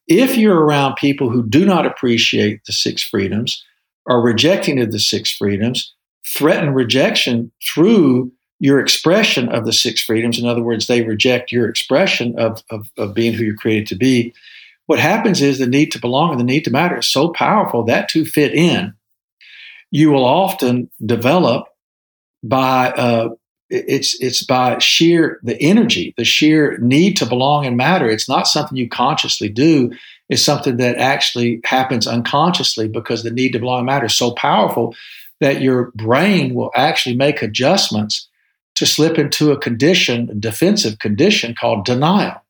If 0.08 0.38
you're 0.38 0.60
around 0.60 0.96
people 0.96 1.30
who 1.30 1.48
do 1.48 1.66
not 1.66 1.86
appreciate 1.86 2.62
the 2.66 2.74
six 2.74 3.04
freedoms, 3.04 3.64
are 4.10 4.22
rejecting 4.22 4.82
of 4.82 4.92
the 4.92 5.00
six 5.00 5.32
freedoms, 5.32 5.94
threaten 6.28 6.74
rejection 6.74 7.52
through 7.64 8.32
your 8.60 8.82
expression 8.82 9.48
of 9.50 9.66
the 9.66 9.72
six 9.72 10.02
freedoms. 10.04 10.38
In 10.38 10.46
other 10.46 10.64
words, 10.64 10.88
they 10.88 11.04
reject 11.04 11.52
your 11.52 11.70
expression 11.70 12.38
of, 12.38 12.62
of, 12.70 12.90
of 12.98 13.14
being 13.14 13.34
who 13.34 13.46
you're 13.46 13.56
created 13.56 13.88
to 13.88 13.96
be. 13.96 14.34
What 14.88 15.00
happens 15.00 15.42
is 15.42 15.60
the 15.60 15.68
need 15.68 15.92
to 15.94 16.02
belong 16.02 16.32
and 16.32 16.40
the 16.40 16.44
need 16.44 16.66
to 16.66 16.72
matter 16.72 16.98
is 16.98 17.08
so 17.08 17.30
powerful 17.30 17.84
that 17.86 18.10
to 18.10 18.26
fit 18.26 18.54
in, 18.54 18.96
you 19.92 20.12
will 20.12 20.26
often 20.26 20.90
develop 21.06 21.68
by 22.44 22.92
uh, 22.92 23.30
it's 23.70 24.20
it's 24.20 24.44
by 24.44 24.80
sheer 24.80 25.40
the 25.44 25.60
energy, 25.62 26.14
the 26.18 26.26
sheer 26.26 26.78
need 26.80 27.18
to 27.18 27.26
belong 27.26 27.66
and 27.66 27.78
matter. 27.78 28.10
It's 28.10 28.28
not 28.28 28.48
something 28.48 28.78
you 28.78 28.90
consciously 28.90 29.50
do. 29.50 29.92
It's 30.30 30.44
something 30.44 30.78
that 30.78 30.98
actually 30.98 31.60
happens 31.64 32.06
unconsciously 32.06 32.88
because 32.88 33.24
the 33.24 33.32
need 33.32 33.54
to 33.54 33.60
belong 33.60 33.86
matter 33.86 34.06
is 34.06 34.16
so 34.16 34.32
powerful 34.32 34.96
that 35.40 35.62
your 35.62 35.92
brain 35.96 36.54
will 36.54 36.72
actually 36.76 37.16
make 37.16 37.42
adjustments 37.42 38.28
to 38.76 38.86
slip 38.86 39.18
into 39.18 39.52
a 39.52 39.60
condition, 39.60 40.30
a 40.30 40.36
defensive 40.36 41.00
condition 41.00 41.56
called 41.60 41.86
denial. 41.86 42.42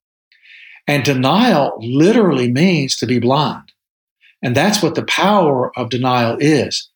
And 0.87 1.03
denial 1.03 1.77
literally 1.79 2.51
means 2.51 2.97
to 2.97 3.05
be 3.05 3.19
blind. 3.19 3.71
And 4.41 4.55
that's 4.55 4.81
what 4.81 4.95
the 4.95 5.05
power 5.05 5.71
of 5.77 5.89
denial 5.89 6.37
is. 6.39 6.89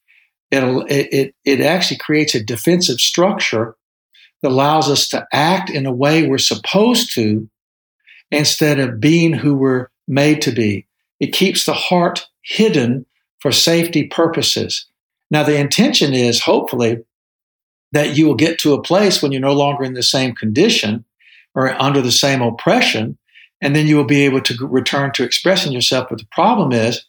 It'll, 0.51 0.85
it, 0.85 1.07
it, 1.11 1.35
it 1.45 1.61
actually 1.61 1.97
creates 1.97 2.35
a 2.35 2.43
defensive 2.43 2.99
structure 2.99 3.75
that 4.41 4.51
allows 4.51 4.89
us 4.89 5.07
to 5.09 5.25
act 5.31 5.69
in 5.69 5.85
a 5.85 5.91
way 5.91 6.27
we're 6.27 6.37
supposed 6.37 7.13
to 7.15 7.49
instead 8.31 8.79
of 8.79 8.99
being 8.99 9.33
who 9.33 9.55
we're 9.55 9.87
made 10.07 10.41
to 10.43 10.51
be. 10.51 10.88
It 11.19 11.33
keeps 11.33 11.65
the 11.65 11.74
heart 11.74 12.27
hidden 12.41 13.05
for 13.39 13.51
safety 13.51 14.07
purposes. 14.07 14.86
Now, 15.31 15.43
the 15.43 15.57
intention 15.57 16.13
is 16.13 16.41
hopefully 16.41 17.03
that 17.91 18.17
you 18.17 18.25
will 18.25 18.36
get 18.36 18.60
to 18.60 18.74
a 18.74 18.81
place 18.81 19.22
when 19.22 19.31
you're 19.31 19.41
no 19.41 19.53
longer 19.53 19.83
in 19.83 19.93
the 19.93 20.03
same 20.03 20.36
condition 20.36 21.05
or 21.55 21.69
under 21.81 22.01
the 22.01 22.12
same 22.12 22.41
oppression, 22.41 23.17
and 23.62 23.75
then 23.75 23.88
you 23.88 23.95
will 23.95 24.03
be 24.03 24.24
able 24.24 24.41
to 24.41 24.67
return 24.67 25.12
to 25.13 25.24
expressing 25.24 25.72
yourself. 25.72 26.07
But 26.10 26.19
the 26.19 26.27
problem 26.31 26.72
is 26.72 27.05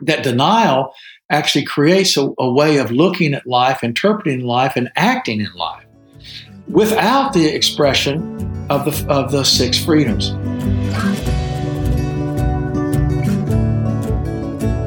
that 0.00 0.22
denial 0.22 0.92
actually 1.30 1.64
creates 1.64 2.16
a, 2.16 2.30
a 2.38 2.52
way 2.52 2.78
of 2.78 2.90
looking 2.90 3.34
at 3.34 3.46
life, 3.46 3.82
interpreting 3.82 4.40
life, 4.40 4.74
and 4.76 4.90
acting 4.96 5.40
in 5.40 5.52
life 5.54 5.84
without 6.68 7.32
the 7.32 7.46
expression 7.46 8.20
of 8.70 8.84
the, 8.84 9.12
of 9.12 9.32
the 9.32 9.44
six 9.44 9.82
freedoms. 9.82 10.32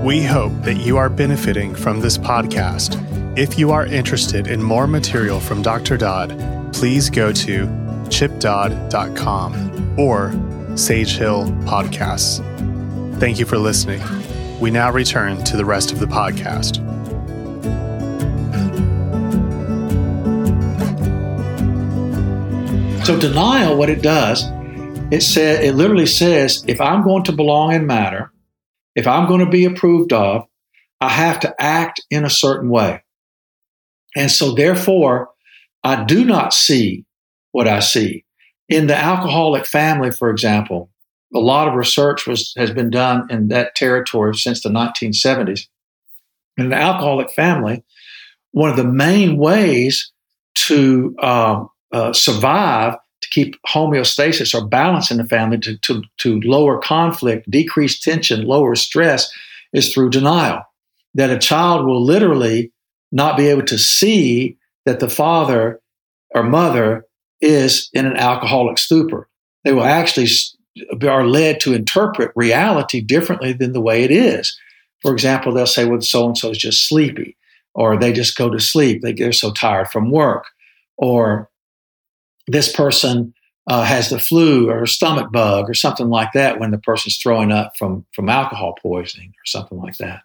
We 0.04 0.24
hope 0.24 0.54
that 0.64 0.78
you 0.78 0.98
are 0.98 1.10
benefiting 1.12 1.76
from 1.76 2.00
this 2.00 2.18
podcast. 2.18 2.98
If 3.38 3.60
you 3.60 3.70
are 3.70 3.86
interested 3.86 4.48
in 4.48 4.64
more 4.64 4.88
material 4.88 5.40
from 5.40 5.62
Dr. 5.62 5.96
Dodd, 5.96 6.32
please 6.74 7.08
go 7.12 7.32
to 7.32 7.68
chipdodd.com 8.08 10.00
or 10.00 10.34
Sage 10.76 11.18
Hill 11.18 11.46
Podcasts. 11.66 12.40
Thank 13.20 13.38
you 13.38 13.46
for 13.46 13.60
listening. 13.60 14.02
We 14.60 14.72
now 14.72 14.92
return 14.92 15.44
to 15.44 15.56
the 15.56 15.66
rest 15.66 15.92
of 15.92 16.00
the 16.00 16.08
podcast. 16.08 16.78
So 23.06 23.20
denial, 23.20 23.78
what 23.78 23.92
it 23.92 24.02
does, 24.02 24.46
it 25.12 25.22
said 25.22 25.64
it 25.64 25.76
literally 25.76 26.08
says, 26.08 26.64
if 26.68 26.82
I'm 26.82 27.04
going 27.04 27.24
to 27.26 27.32
belong 27.32 27.74
in 27.74 27.86
matter, 27.86 28.32
if 28.96 29.08
I'm 29.08 29.28
going 29.28 29.44
to 29.44 29.50
be 29.52 29.66
approved 29.66 30.14
of, 30.14 30.48
I 31.00 31.10
have 31.10 31.40
to 31.42 31.56
act 31.60 32.02
in 32.10 32.26
a 32.26 32.30
certain 32.30 32.70
way. 32.70 33.04
And 34.16 34.30
so 34.30 34.54
therefore, 34.54 35.30
I 35.84 36.04
do 36.04 36.26
not 36.26 36.54
see 36.54 37.06
what 37.52 37.68
I 37.68 37.80
see. 37.80 38.26
In 38.70 38.88
the 38.88 38.96
alcoholic 38.96 39.66
family, 39.66 40.12
for 40.12 40.30
example, 40.30 40.90
a 41.34 41.40
lot 41.40 41.68
of 41.68 41.76
research 41.76 42.28
was, 42.28 42.54
has 42.58 42.72
been 42.72 42.90
done 42.90 43.28
in 43.30 43.48
that 43.50 43.76
territory 43.76 44.36
since 44.36 44.62
the 44.62 44.70
1970s. 44.70 45.68
In 46.58 46.66
an 46.68 46.74
alcoholic 46.74 47.32
family, 47.32 47.84
one 48.52 48.70
of 48.70 48.76
the 48.76 48.84
main 48.84 49.38
ways 49.38 50.12
to 50.54 51.16
um, 51.22 51.70
uh, 51.92 52.14
survive, 52.14 52.96
keep 53.32 53.56
homeostasis 53.68 54.54
or 54.54 54.68
balance 54.68 55.10
in 55.10 55.18
the 55.18 55.26
family, 55.26 55.58
to, 55.60 55.78
to, 55.80 56.04
to 56.18 56.40
lower 56.42 56.80
conflict, 56.80 57.50
decrease 57.50 58.00
tension, 58.00 58.46
lower 58.46 58.76
stress, 58.76 59.32
is 59.74 59.94
through 59.94 60.10
denial. 60.10 60.62
That 61.16 61.30
a 61.30 61.40
child 61.40 61.86
will 61.86 62.04
literally 62.04 62.72
not 63.12 63.38
be 63.38 63.48
able 63.48 63.66
to 63.66 63.78
see 63.78 64.58
that 64.86 65.00
the 65.00 65.10
father 65.10 65.82
or 66.34 66.44
mother 66.44 67.06
is 67.42 67.90
in 67.94 68.06
an 68.06 68.18
alcoholic 68.18 68.78
stupor. 68.78 69.28
They 69.64 69.74
will 69.74 69.84
actually 69.84 70.28
are 71.04 71.28
led 71.28 71.60
to 71.62 71.74
interpret 71.74 72.32
reality 72.36 73.02
differently 73.02 73.54
than 73.54 73.74
the 73.74 73.82
way 73.82 74.04
it 74.04 74.12
is. 74.12 74.58
For 75.02 75.12
example, 75.12 75.54
they'll 75.54 75.66
say, 75.66 75.86
well, 75.86 76.02
so 76.02 76.28
and 76.28 76.38
so 76.38 76.52
is 76.52 76.58
just 76.58 76.88
sleepy, 76.88 77.36
or 77.74 77.98
they 77.98 78.14
just 78.14 78.38
go 78.38 78.50
to 78.50 78.60
sleep. 78.60 79.02
They, 79.02 79.14
they're 79.14 79.34
so 79.34 79.52
tired 79.52 79.90
from 79.90 80.12
work, 80.12 80.46
or 80.98 81.50
this 82.48 82.74
person 82.74 83.34
uh, 83.68 83.84
has 83.84 84.10
the 84.10 84.20
flu 84.20 84.70
or 84.70 84.84
a 84.84 84.88
stomach 84.88 85.32
bug 85.32 85.70
or 85.70 85.74
something 85.74 86.10
like 86.10 86.32
that 86.34 86.60
when 86.60 86.72
the 86.72 86.78
person's 86.78 87.18
throwing 87.18 87.52
up 87.52 87.74
from, 87.78 88.06
from 88.14 88.30
alcohol 88.30 88.76
poisoning 88.82 89.30
or 89.30 89.46
something 89.46 89.78
like 89.78 89.98
that. 89.98 90.22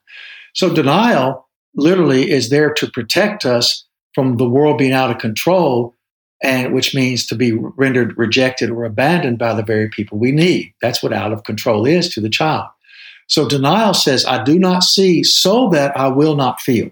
So 0.54 0.73
denial 0.73 1.49
literally 1.75 2.30
is 2.30 2.49
there 2.49 2.73
to 2.73 2.90
protect 2.90 3.44
us 3.44 3.85
from 4.14 4.38
the 4.38 4.49
world 4.49 4.78
being 4.78 4.92
out 4.92 5.11
of 5.11 5.18
control 5.18 5.94
and 6.42 6.75
which 6.75 6.94
means 6.94 7.26
to 7.26 7.35
be 7.35 7.52
rendered 7.52 8.16
rejected 8.16 8.70
or 8.70 8.85
abandoned 8.85 9.38
by 9.38 9.54
the 9.54 9.62
very 9.62 9.88
people 9.88 10.18
we 10.18 10.32
need. 10.32 10.73
That's 10.80 11.02
what 11.02 11.12
out 11.12 11.32
of 11.32 11.44
control 11.44 11.87
is 11.87 12.08
to 12.14 12.20
the 12.20 12.28
child. 12.28 12.68
So 13.28 13.49
denial 13.49 13.94
says, 13.94 14.25
I 14.25 14.42
do 14.44 14.58
not 14.58 14.85
see 14.85 15.23
so 15.25 15.68
that 15.70 15.96
I 15.96 16.08
will 16.08 16.37
not 16.37 16.61
feel. 16.61 16.90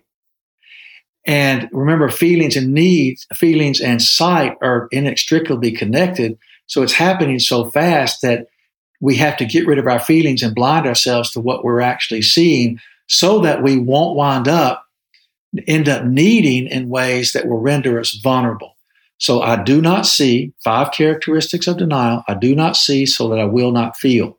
And 1.26 1.68
remember, 1.72 2.08
feelings 2.10 2.56
and 2.56 2.74
needs, 2.74 3.26
feelings 3.34 3.80
and 3.80 4.02
sight 4.02 4.56
are 4.60 4.88
inextricably 4.90 5.72
connected. 5.72 6.38
So 6.66 6.82
it's 6.82 6.92
happening 6.92 7.38
so 7.38 7.70
fast 7.70 8.22
that 8.22 8.48
we 9.00 9.16
have 9.16 9.36
to 9.38 9.44
get 9.44 9.66
rid 9.66 9.78
of 9.78 9.86
our 9.86 10.00
feelings 10.00 10.42
and 10.42 10.54
blind 10.54 10.86
ourselves 10.86 11.30
to 11.32 11.40
what 11.40 11.64
we're 11.64 11.80
actually 11.80 12.22
seeing 12.22 12.78
so 13.06 13.40
that 13.40 13.62
we 13.62 13.78
won't 13.78 14.16
wind 14.16 14.48
up, 14.48 14.86
end 15.66 15.88
up 15.88 16.04
needing 16.04 16.66
in 16.66 16.88
ways 16.88 17.32
that 17.32 17.46
will 17.46 17.60
render 17.60 17.98
us 18.00 18.18
vulnerable. 18.22 18.76
So 19.18 19.42
I 19.42 19.62
do 19.62 19.80
not 19.80 20.06
see 20.06 20.52
five 20.62 20.92
characteristics 20.92 21.66
of 21.66 21.78
denial. 21.78 22.24
I 22.28 22.34
do 22.34 22.54
not 22.54 22.76
see 22.76 23.06
so 23.06 23.28
that 23.28 23.38
I 23.38 23.44
will 23.44 23.72
not 23.72 23.96
feel. 23.96 24.38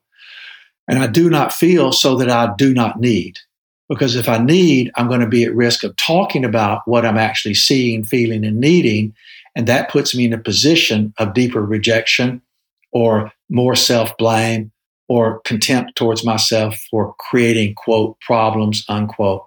And 0.88 1.00
I 1.00 1.08
do 1.08 1.30
not 1.30 1.54
feel 1.54 1.92
so 1.92 2.16
that 2.18 2.30
I 2.30 2.54
do 2.56 2.74
not 2.74 3.00
need. 3.00 3.40
Because 3.88 4.16
if 4.16 4.28
I 4.28 4.40
need, 4.40 4.92
I'm 4.96 5.08
going 5.08 5.20
to 5.20 5.28
be 5.28 5.44
at 5.44 5.56
risk 5.56 5.84
of 5.84 5.96
talking 5.96 6.44
about 6.44 6.82
what 6.86 7.06
I'm 7.06 7.18
actually 7.18 7.54
seeing, 7.54 8.04
feeling, 8.04 8.44
and 8.44 8.60
needing. 8.60 9.14
And 9.56 9.68
that 9.68 9.90
puts 9.90 10.16
me 10.16 10.26
in 10.26 10.34
a 10.34 10.40
position 10.40 11.14
of 11.18 11.34
deeper 11.34 11.62
rejection 11.62 12.42
or 12.92 13.32
more 13.50 13.76
self 13.76 14.18
blame 14.18 14.72
or 15.08 15.40
contempt 15.42 15.96
towards 15.96 16.26
myself 16.26 16.80
for 16.90 17.14
creating, 17.20 17.76
quote, 17.76 18.20
problems, 18.22 18.84
unquote. 18.90 19.46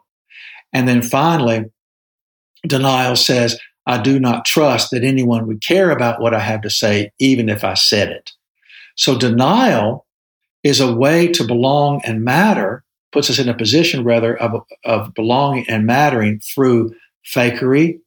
And 0.73 0.87
then 0.87 1.02
finally, 1.02 1.64
denial 2.66 3.16
says, 3.16 3.59
I 3.87 4.00
do 4.00 4.21
not 4.21 4.45
trust 4.45 4.90
that 4.90 5.02
anyone 5.02 5.47
would 5.47 5.64
care 5.64 5.90
about 5.90 6.21
what 6.21 6.35
I 6.35 6.40
have 6.40 6.61
to 6.62 6.71
say, 6.71 7.11
even 7.18 7.49
if 7.49 7.64
I 7.64 7.75
said 7.75 8.11
it. 8.11 8.33
So 8.97 9.18
denial 9.18 10.07
is 10.62 10.80
a 10.80 10.95
way 10.95 11.28
to 11.28 11.47
belong 11.47 12.02
and 12.04 12.23
matter, 12.23 12.85
puts 13.12 13.31
us 13.31 13.38
in 13.38 13.49
a 13.49 13.57
position 13.57 14.05
rather 14.05 14.37
of, 14.37 14.62
of 14.85 15.15
belonging 15.15 15.65
and 15.69 15.87
mattering 15.87 16.41
through 16.41 16.95
fakery, 17.25 18.00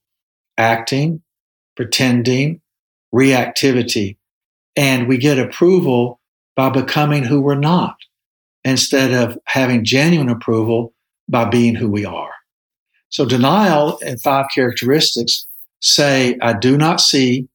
acting, 0.58 1.22
pretending, 1.76 2.62
reactivity. 3.14 4.18
And 4.76 5.08
we 5.08 5.18
get 5.18 5.40
approval 5.40 6.20
by 6.56 6.70
becoming 6.70 7.24
who 7.24 7.42
we're 7.42 7.56
not 7.56 7.96
instead 8.64 9.14
of 9.14 9.38
having 9.46 9.84
genuine 9.84 10.30
approval 10.30 10.94
by 11.28 11.46
being 11.46 11.76
who 11.76 11.90
we 11.90 12.06
are. 12.06 12.32
So 13.10 13.26
denial 13.26 14.00
and 14.06 14.22
five 14.22 14.46
characteristics 14.54 15.48
say, 15.82 16.38
I 16.42 16.54
do 16.54 16.78
not 16.78 17.02
see, 17.02 17.48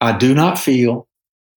I 0.00 0.16
do 0.16 0.34
not 0.34 0.58
feel, 0.58 1.08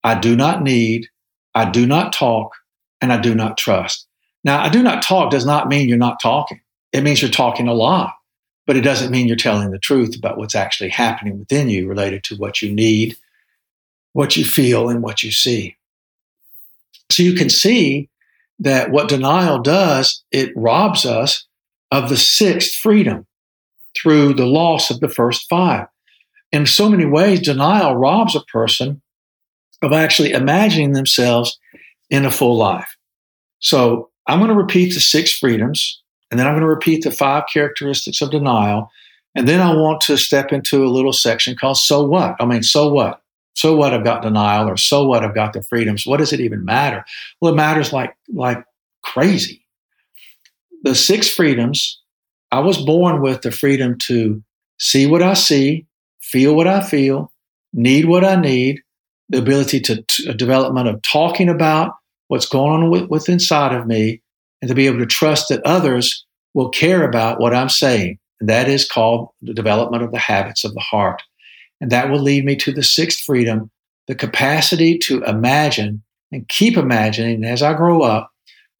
I 0.04 0.18
do 0.18 0.36
not 0.36 0.62
need, 0.62 1.06
I 1.54 1.70
do 1.70 1.86
not 1.86 2.12
talk, 2.12 2.52
and 3.00 3.12
I 3.12 3.20
do 3.20 3.34
not 3.34 3.56
trust. 3.56 4.06
Now, 4.44 4.62
I 4.62 4.68
do 4.68 4.82
not 4.82 5.02
talk 5.02 5.30
does 5.30 5.46
not 5.46 5.68
mean 5.68 5.88
you're 5.88 5.98
not 5.98 6.20
talking. 6.20 6.60
It 6.92 7.02
means 7.02 7.22
you're 7.22 7.30
talking 7.30 7.68
a 7.68 7.74
lot, 7.74 8.14
but 8.66 8.76
it 8.76 8.82
doesn't 8.82 9.10
mean 9.10 9.26
you're 9.26 9.36
telling 9.36 9.70
the 9.70 9.78
truth 9.78 10.16
about 10.16 10.36
what's 10.36 10.54
actually 10.54 10.90
happening 10.90 11.38
within 11.38 11.68
you 11.68 11.88
related 11.88 12.24
to 12.24 12.36
what 12.36 12.60
you 12.60 12.72
need, 12.72 13.16
what 14.12 14.36
you 14.36 14.44
feel, 14.44 14.88
and 14.88 15.02
what 15.02 15.22
you 15.22 15.30
see. 15.30 15.76
So 17.10 17.22
you 17.22 17.34
can 17.34 17.50
see 17.50 18.08
that 18.58 18.90
what 18.90 19.08
denial 19.08 19.58
does, 19.58 20.22
it 20.30 20.52
robs 20.56 21.04
us 21.04 21.46
of 21.90 22.08
the 22.08 22.16
sixth 22.16 22.74
freedom 22.74 23.26
through 23.96 24.34
the 24.34 24.46
loss 24.46 24.90
of 24.90 25.00
the 25.00 25.08
first 25.08 25.48
five. 25.48 25.86
In 26.52 26.66
so 26.66 26.88
many 26.88 27.04
ways, 27.04 27.40
denial 27.40 27.96
robs 27.96 28.34
a 28.34 28.40
person 28.40 29.02
of 29.82 29.92
actually 29.92 30.32
imagining 30.32 30.92
themselves 30.92 31.58
in 32.08 32.24
a 32.24 32.30
full 32.30 32.56
life. 32.56 32.96
So 33.58 34.10
I'm 34.26 34.38
going 34.38 34.50
to 34.50 34.56
repeat 34.56 34.94
the 34.94 35.00
six 35.00 35.32
freedoms, 35.32 36.00
and 36.30 36.38
then 36.38 36.46
I'm 36.46 36.54
going 36.54 36.62
to 36.62 36.68
repeat 36.68 37.04
the 37.04 37.10
five 37.10 37.44
characteristics 37.52 38.20
of 38.20 38.30
denial. 38.30 38.90
And 39.34 39.48
then 39.48 39.60
I 39.60 39.74
want 39.74 40.00
to 40.02 40.18
step 40.18 40.52
into 40.52 40.84
a 40.84 40.88
little 40.88 41.12
section 41.12 41.56
called 41.56 41.78
So 41.78 42.04
What? 42.04 42.36
I 42.38 42.44
mean, 42.44 42.62
so 42.62 42.92
what? 42.92 43.22
So 43.54 43.76
what 43.76 43.92
I've 43.92 44.04
got 44.04 44.22
denial, 44.22 44.68
or 44.68 44.76
so 44.76 45.06
what 45.06 45.24
I've 45.24 45.34
got 45.34 45.52
the 45.52 45.62
freedoms. 45.62 46.06
What 46.06 46.18
does 46.18 46.32
it 46.32 46.40
even 46.40 46.64
matter? 46.64 47.04
Well, 47.40 47.52
it 47.52 47.56
matters 47.56 47.92
like, 47.92 48.16
like 48.32 48.64
crazy. 49.02 49.66
The 50.82 50.94
six 50.94 51.28
freedoms, 51.28 52.00
I 52.50 52.60
was 52.60 52.78
born 52.78 53.20
with 53.20 53.42
the 53.42 53.50
freedom 53.50 53.98
to 54.06 54.42
see 54.78 55.06
what 55.06 55.22
I 55.22 55.34
see, 55.34 55.86
feel 56.20 56.54
what 56.54 56.66
I 56.66 56.80
feel, 56.80 57.32
need 57.72 58.06
what 58.06 58.24
I 58.24 58.36
need, 58.36 58.80
the 59.28 59.38
ability 59.38 59.80
to, 59.80 60.02
to 60.02 60.30
uh, 60.30 60.32
development 60.32 60.88
of 60.88 61.00
talking 61.02 61.48
about 61.48 61.92
what's 62.32 62.48
going 62.48 62.82
on 62.82 62.88
with, 62.88 63.10
with 63.10 63.28
inside 63.28 63.74
of 63.74 63.86
me, 63.86 64.22
and 64.62 64.68
to 64.70 64.74
be 64.74 64.86
able 64.86 64.98
to 64.98 65.04
trust 65.04 65.50
that 65.50 65.60
others 65.66 66.24
will 66.54 66.70
care 66.70 67.06
about 67.06 67.38
what 67.38 67.54
I'm 67.54 67.68
saying. 67.68 68.18
And 68.40 68.48
that 68.48 68.70
is 68.70 68.88
called 68.88 69.28
the 69.42 69.52
development 69.52 70.02
of 70.02 70.12
the 70.12 70.18
habits 70.18 70.64
of 70.64 70.72
the 70.72 70.80
heart. 70.80 71.22
And 71.82 71.92
that 71.92 72.08
will 72.08 72.20
lead 72.22 72.46
me 72.46 72.56
to 72.56 72.72
the 72.72 72.82
sixth 72.82 73.18
freedom, 73.18 73.70
the 74.06 74.14
capacity 74.14 74.96
to 75.00 75.22
imagine 75.24 76.02
and 76.32 76.48
keep 76.48 76.78
imagining 76.78 77.44
as 77.44 77.62
I 77.62 77.74
grow 77.74 78.00
up 78.00 78.30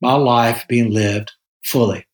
my 0.00 0.14
life 0.14 0.64
being 0.66 0.90
lived 0.90 1.32
fully. 1.62 2.06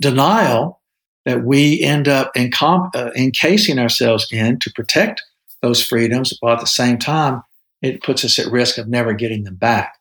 Denial 0.00 0.80
that 1.26 1.44
we 1.44 1.82
end 1.82 2.08
up 2.08 2.32
uh, 2.34 3.10
encasing 3.14 3.78
ourselves 3.78 4.28
in 4.32 4.60
to 4.60 4.72
protect 4.72 5.22
those 5.60 5.84
freedoms, 5.84 6.32
while 6.40 6.54
at 6.54 6.60
the 6.60 6.66
same 6.66 6.96
time, 6.96 7.42
it 7.82 8.02
puts 8.02 8.24
us 8.24 8.38
at 8.38 8.50
risk 8.50 8.78
of 8.78 8.88
never 8.88 9.12
getting 9.12 9.44
them 9.44 9.56
back. 9.56 9.92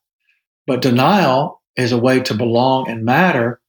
But 0.67 0.81
denial 0.81 1.61
is 1.75 1.91
a 1.91 1.97
way 1.97 2.19
to 2.21 2.33
belong 2.33 2.89
and 2.89 3.03
matter 3.03 3.59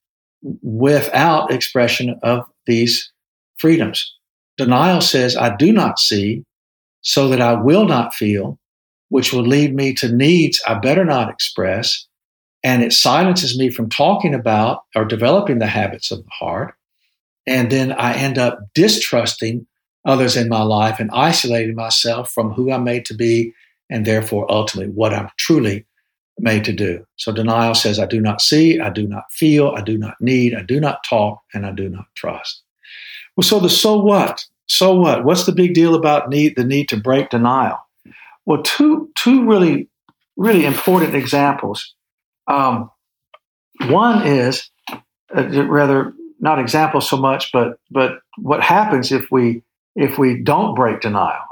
without 0.62 1.50
expression 1.50 2.18
of 2.22 2.44
these 2.66 3.12
freedoms. 3.56 4.14
Denial 4.56 5.00
says, 5.00 5.37
I 5.37 5.54
do 5.56 5.72
not 5.72 5.98
see, 5.98 6.44
so 7.02 7.28
that 7.28 7.40
I 7.40 7.54
will 7.54 7.85
not 7.87 8.14
feel, 8.14 8.59
which 9.09 9.32
will 9.32 9.42
lead 9.42 9.74
me 9.74 9.94
to 9.94 10.12
needs 10.12 10.62
I 10.66 10.74
better 10.74 11.04
not 11.04 11.30
express. 11.30 12.06
And 12.64 12.82
it 12.82 12.92
silences 12.92 13.59
me 13.59 13.70
from 13.70 13.88
talking 13.88 14.35
about 14.35 14.82
or 14.94 15.04
developing 15.04 15.59
the 15.59 15.66
habits 15.66 16.11
of 16.11 16.24
the 16.24 16.30
heart. 16.30 16.74
And 17.46 17.70
then 17.70 17.92
I 17.92 18.14
end 18.14 18.38
up 18.38 18.59
distrusting 18.74 19.66
others 20.04 20.37
in 20.37 20.48
my 20.48 20.62
life 20.62 20.98
and 20.98 21.11
isolating 21.12 21.74
myself 21.74 22.30
from 22.30 22.52
who 22.52 22.72
I'm 22.72 22.85
made 22.85 23.04
to 23.06 23.14
be 23.14 23.52
and 23.90 24.04
therefore 24.04 24.50
ultimately 24.50 24.92
what 24.92 25.12
I'm 25.12 25.28
truly 25.37 25.87
made 26.38 26.64
to 26.64 26.72
do. 26.72 27.05
So 27.16 27.33
denial 27.33 27.75
says, 27.75 27.99
I 27.99 28.07
do 28.07 28.20
not 28.20 28.40
see, 28.40 28.79
I 28.81 28.90
do 28.90 29.07
not 29.07 29.25
feel, 29.31 29.70
I 29.70 29.81
do 29.81 29.96
not 29.96 30.14
need, 30.20 30.55
I 30.55 30.62
do 30.62 30.81
not 30.81 31.05
talk, 31.09 31.40
and 31.55 31.64
I 31.64 31.72
do 31.72 31.88
not 31.88 32.05
trust. 32.14 32.62
Well, 33.37 33.44
so 33.44 33.61
the 33.61 33.70
so 33.70 33.99
what? 33.99 34.44
So 34.66 34.94
what? 34.94 35.25
What's 35.25 35.46
the 35.46 35.53
big 35.53 35.75
deal 35.75 35.94
about 35.94 36.29
need 36.29 36.57
the 36.57 36.64
need 36.64 36.88
to 36.90 36.96
break 36.96 37.31
denial? 37.31 37.79
Well, 38.44 38.62
two 38.62 39.11
two 39.14 39.46
really 39.46 39.88
really 40.37 40.64
important 40.64 41.14
examples. 41.14 41.94
Um, 42.46 42.90
one 43.88 44.27
is 44.27 44.70
uh, 45.37 45.66
rather 45.66 46.14
not 46.40 46.59
examples 46.59 47.09
so 47.09 47.16
much, 47.16 47.53
but 47.53 47.79
but 47.90 48.18
what 48.38 48.62
happens 48.62 49.12
if 49.12 49.31
we 49.31 49.62
if 49.94 50.18
we 50.18 50.42
don't 50.42 50.75
break 50.75 51.01
denial 51.01 51.44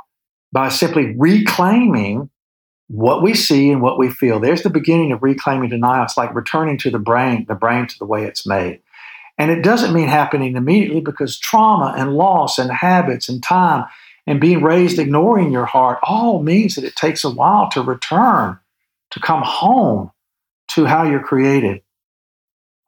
by 0.53 0.69
simply 0.69 1.15
reclaiming 1.19 2.31
what 2.89 3.23
we 3.23 3.35
see 3.35 3.71
and 3.71 3.81
what 3.81 3.99
we 3.99 4.11
feel. 4.11 4.41
There's 4.41 4.63
the 4.63 4.71
beginning 4.71 5.13
of 5.13 5.23
reclaiming 5.23 5.71
denial. 5.71 6.05
It's 6.05 6.17
like 6.17 6.35
returning 6.35 6.79
to 6.79 6.91
the 6.91 6.99
brain, 6.99 7.47
the 7.49 7.55
brain 7.55 7.87
to 7.87 7.99
the 7.99 8.05
way 8.05 8.25
it's 8.25 8.47
made. 8.47 8.81
And 9.39 9.51
it 9.51 9.63
doesn't 9.63 9.95
mean 9.95 10.09
happening 10.09 10.57
immediately 10.57 11.01
because 11.01 11.39
trauma 11.39 11.95
and 11.97 12.15
loss 12.15 12.59
and 12.59 12.71
habits 12.71 13.29
and 13.29 13.43
time 13.43 13.87
and 14.27 14.41
being 14.41 14.63
raised 14.63 14.99
ignoring 14.99 15.51
your 15.51 15.67
heart 15.67 15.99
all 16.03 16.43
means 16.43 16.77
that 16.77 16.85
it 16.85 16.97
takes 16.97 17.25
a 17.25 17.31
while 17.31 17.69
to 17.71 17.83
return, 17.83 18.59
to 19.11 19.21
come 19.21 19.43
home 19.45 20.13
to 20.69 20.87
how 20.87 21.03
you're 21.03 21.23
created. 21.23 21.83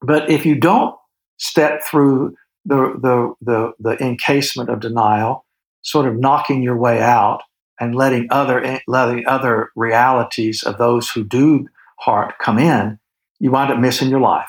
But 0.01 0.31
if 0.31 0.47
you 0.47 0.55
don't 0.55 0.95
step 1.39 1.83
through 1.83 2.37
the, 2.65 2.95
the, 3.01 3.35
the, 3.41 3.73
the 3.79 4.03
encasement 4.05 4.71
of 4.71 4.81
denial, 4.81 5.45
sort 5.83 6.07
of 6.07 6.17
knocking 6.17 6.63
your 6.63 6.77
way 6.77 7.01
out 7.01 7.43
and 7.79 7.95
letting 7.95 8.29
other 8.31 8.81
letting 8.87 9.27
other 9.27 9.71
realities 9.77 10.63
of 10.63 10.79
those 10.79 11.11
who 11.11 11.25
do 11.25 11.69
heart 11.99 12.35
come 12.39 12.59
in, 12.59 12.99
you 13.39 13.51
wind 13.51 13.73
up 13.73 13.79
missing 13.79 14.09
your 14.09 14.21
life. 14.21 14.49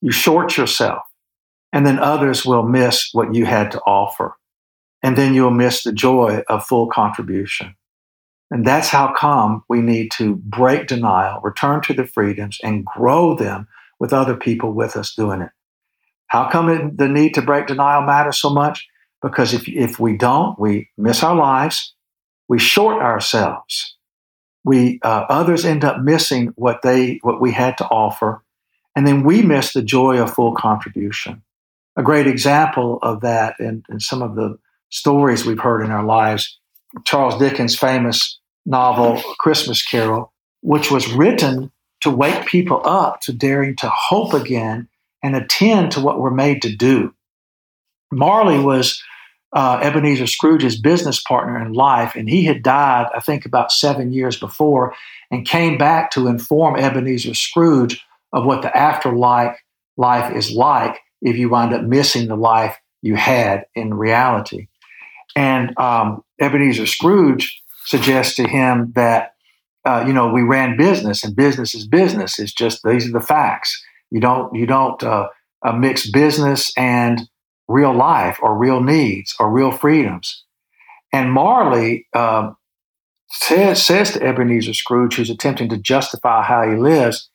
You 0.00 0.10
short 0.10 0.56
yourself, 0.56 1.02
and 1.72 1.86
then 1.86 1.98
others 1.98 2.44
will 2.44 2.64
miss 2.64 3.10
what 3.12 3.34
you 3.34 3.46
had 3.46 3.70
to 3.72 3.80
offer. 3.80 4.36
And 5.02 5.16
then 5.16 5.34
you'll 5.34 5.50
miss 5.50 5.82
the 5.82 5.92
joy 5.92 6.42
of 6.48 6.64
full 6.64 6.88
contribution. 6.88 7.74
And 8.50 8.66
that's 8.66 8.88
how 8.88 9.14
come 9.14 9.64
we 9.68 9.80
need 9.80 10.10
to 10.12 10.36
break 10.36 10.86
denial, 10.86 11.40
return 11.40 11.80
to 11.82 11.94
the 11.94 12.06
freedoms, 12.06 12.58
and 12.62 12.84
grow 12.84 13.34
them 13.34 13.66
with 13.98 14.12
other 14.12 14.36
people 14.36 14.72
with 14.72 14.94
us 14.94 15.14
doing 15.14 15.40
it. 15.40 15.50
How 16.26 16.50
come 16.50 16.96
the 16.96 17.08
need 17.08 17.34
to 17.34 17.42
break 17.42 17.66
denial 17.66 18.02
matters 18.02 18.38
so 18.38 18.50
much? 18.50 18.88
Because 19.22 19.54
if, 19.54 19.68
if 19.68 19.98
we 19.98 20.16
don't, 20.16 20.58
we 20.58 20.90
miss 20.98 21.22
our 21.22 21.34
lives, 21.34 21.94
we 22.52 22.58
short 22.58 23.00
ourselves. 23.00 23.96
We 24.62 25.00
uh, 25.02 25.24
others 25.30 25.64
end 25.64 25.86
up 25.86 26.02
missing 26.02 26.52
what 26.56 26.82
they 26.82 27.18
what 27.22 27.40
we 27.40 27.50
had 27.50 27.78
to 27.78 27.86
offer, 27.86 28.44
and 28.94 29.06
then 29.06 29.22
we 29.22 29.40
miss 29.40 29.72
the 29.72 29.80
joy 29.80 30.20
of 30.20 30.34
full 30.34 30.54
contribution. 30.54 31.42
A 31.96 32.02
great 32.02 32.26
example 32.26 32.98
of 33.00 33.22
that 33.22 33.58
in, 33.58 33.84
in 33.88 34.00
some 34.00 34.20
of 34.20 34.34
the 34.34 34.58
stories 34.90 35.46
we've 35.46 35.60
heard 35.60 35.82
in 35.82 35.90
our 35.90 36.04
lives, 36.04 36.58
Charles 37.06 37.38
Dickens' 37.38 37.74
famous 37.74 38.38
novel 38.66 39.22
Christmas 39.40 39.82
Carol, 39.82 40.30
which 40.60 40.90
was 40.90 41.10
written 41.10 41.72
to 42.02 42.10
wake 42.10 42.44
people 42.44 42.82
up 42.84 43.22
to 43.22 43.32
daring 43.32 43.76
to 43.76 43.88
hope 43.88 44.34
again 44.34 44.90
and 45.22 45.34
attend 45.34 45.92
to 45.92 46.00
what 46.00 46.20
we're 46.20 46.30
made 46.30 46.60
to 46.60 46.76
do. 46.76 47.14
Marley 48.12 48.58
was 48.58 49.02
uh, 49.52 49.80
Ebenezer 49.82 50.26
Scrooge's 50.26 50.80
business 50.80 51.20
partner 51.22 51.60
in 51.60 51.72
life, 51.72 52.14
and 52.14 52.28
he 52.28 52.44
had 52.44 52.62
died, 52.62 53.08
I 53.14 53.20
think, 53.20 53.44
about 53.44 53.70
seven 53.70 54.12
years 54.12 54.38
before, 54.38 54.94
and 55.30 55.46
came 55.46 55.76
back 55.76 56.10
to 56.12 56.26
inform 56.26 56.76
Ebenezer 56.76 57.34
Scrooge 57.34 58.02
of 58.32 58.46
what 58.46 58.62
the 58.62 58.74
afterlife 58.76 59.58
life 59.96 60.34
is 60.34 60.50
like 60.50 60.98
if 61.20 61.36
you 61.36 61.50
wind 61.50 61.74
up 61.74 61.82
missing 61.82 62.28
the 62.28 62.36
life 62.36 62.76
you 63.02 63.14
had 63.14 63.64
in 63.74 63.94
reality. 63.94 64.68
And 65.36 65.78
um, 65.78 66.22
Ebenezer 66.40 66.86
Scrooge 66.86 67.60
suggests 67.84 68.36
to 68.36 68.48
him 68.48 68.92
that, 68.94 69.34
uh, 69.84 70.04
you 70.06 70.12
know, 70.12 70.28
we 70.32 70.42
ran 70.42 70.76
business 70.76 71.24
and 71.24 71.36
business 71.36 71.74
is 71.74 71.86
business. 71.86 72.38
It's 72.38 72.52
just 72.52 72.82
these 72.84 73.06
are 73.08 73.12
the 73.12 73.20
facts. 73.20 73.82
You 74.10 74.20
don't 74.20 74.54
you 74.54 74.66
don't 74.66 75.02
uh, 75.02 75.28
uh, 75.62 75.72
mix 75.72 76.10
business 76.10 76.72
and 76.76 77.20
real 77.72 77.94
life 77.94 78.38
or 78.42 78.56
real 78.56 78.82
needs 78.82 79.34
or 79.40 79.50
real 79.50 79.72
freedoms. 79.72 80.44
And 81.12 81.32
Marley 81.32 82.06
um, 82.14 82.56
says, 83.30 83.84
says 83.84 84.12
to 84.12 84.22
Ebenezer 84.22 84.74
Scrooge, 84.74 85.14
who's 85.14 85.30
attempting 85.30 85.68
to 85.70 85.78
justify 85.78 86.42
how 86.42 86.68
he 86.68 86.76
lives, 86.76 87.28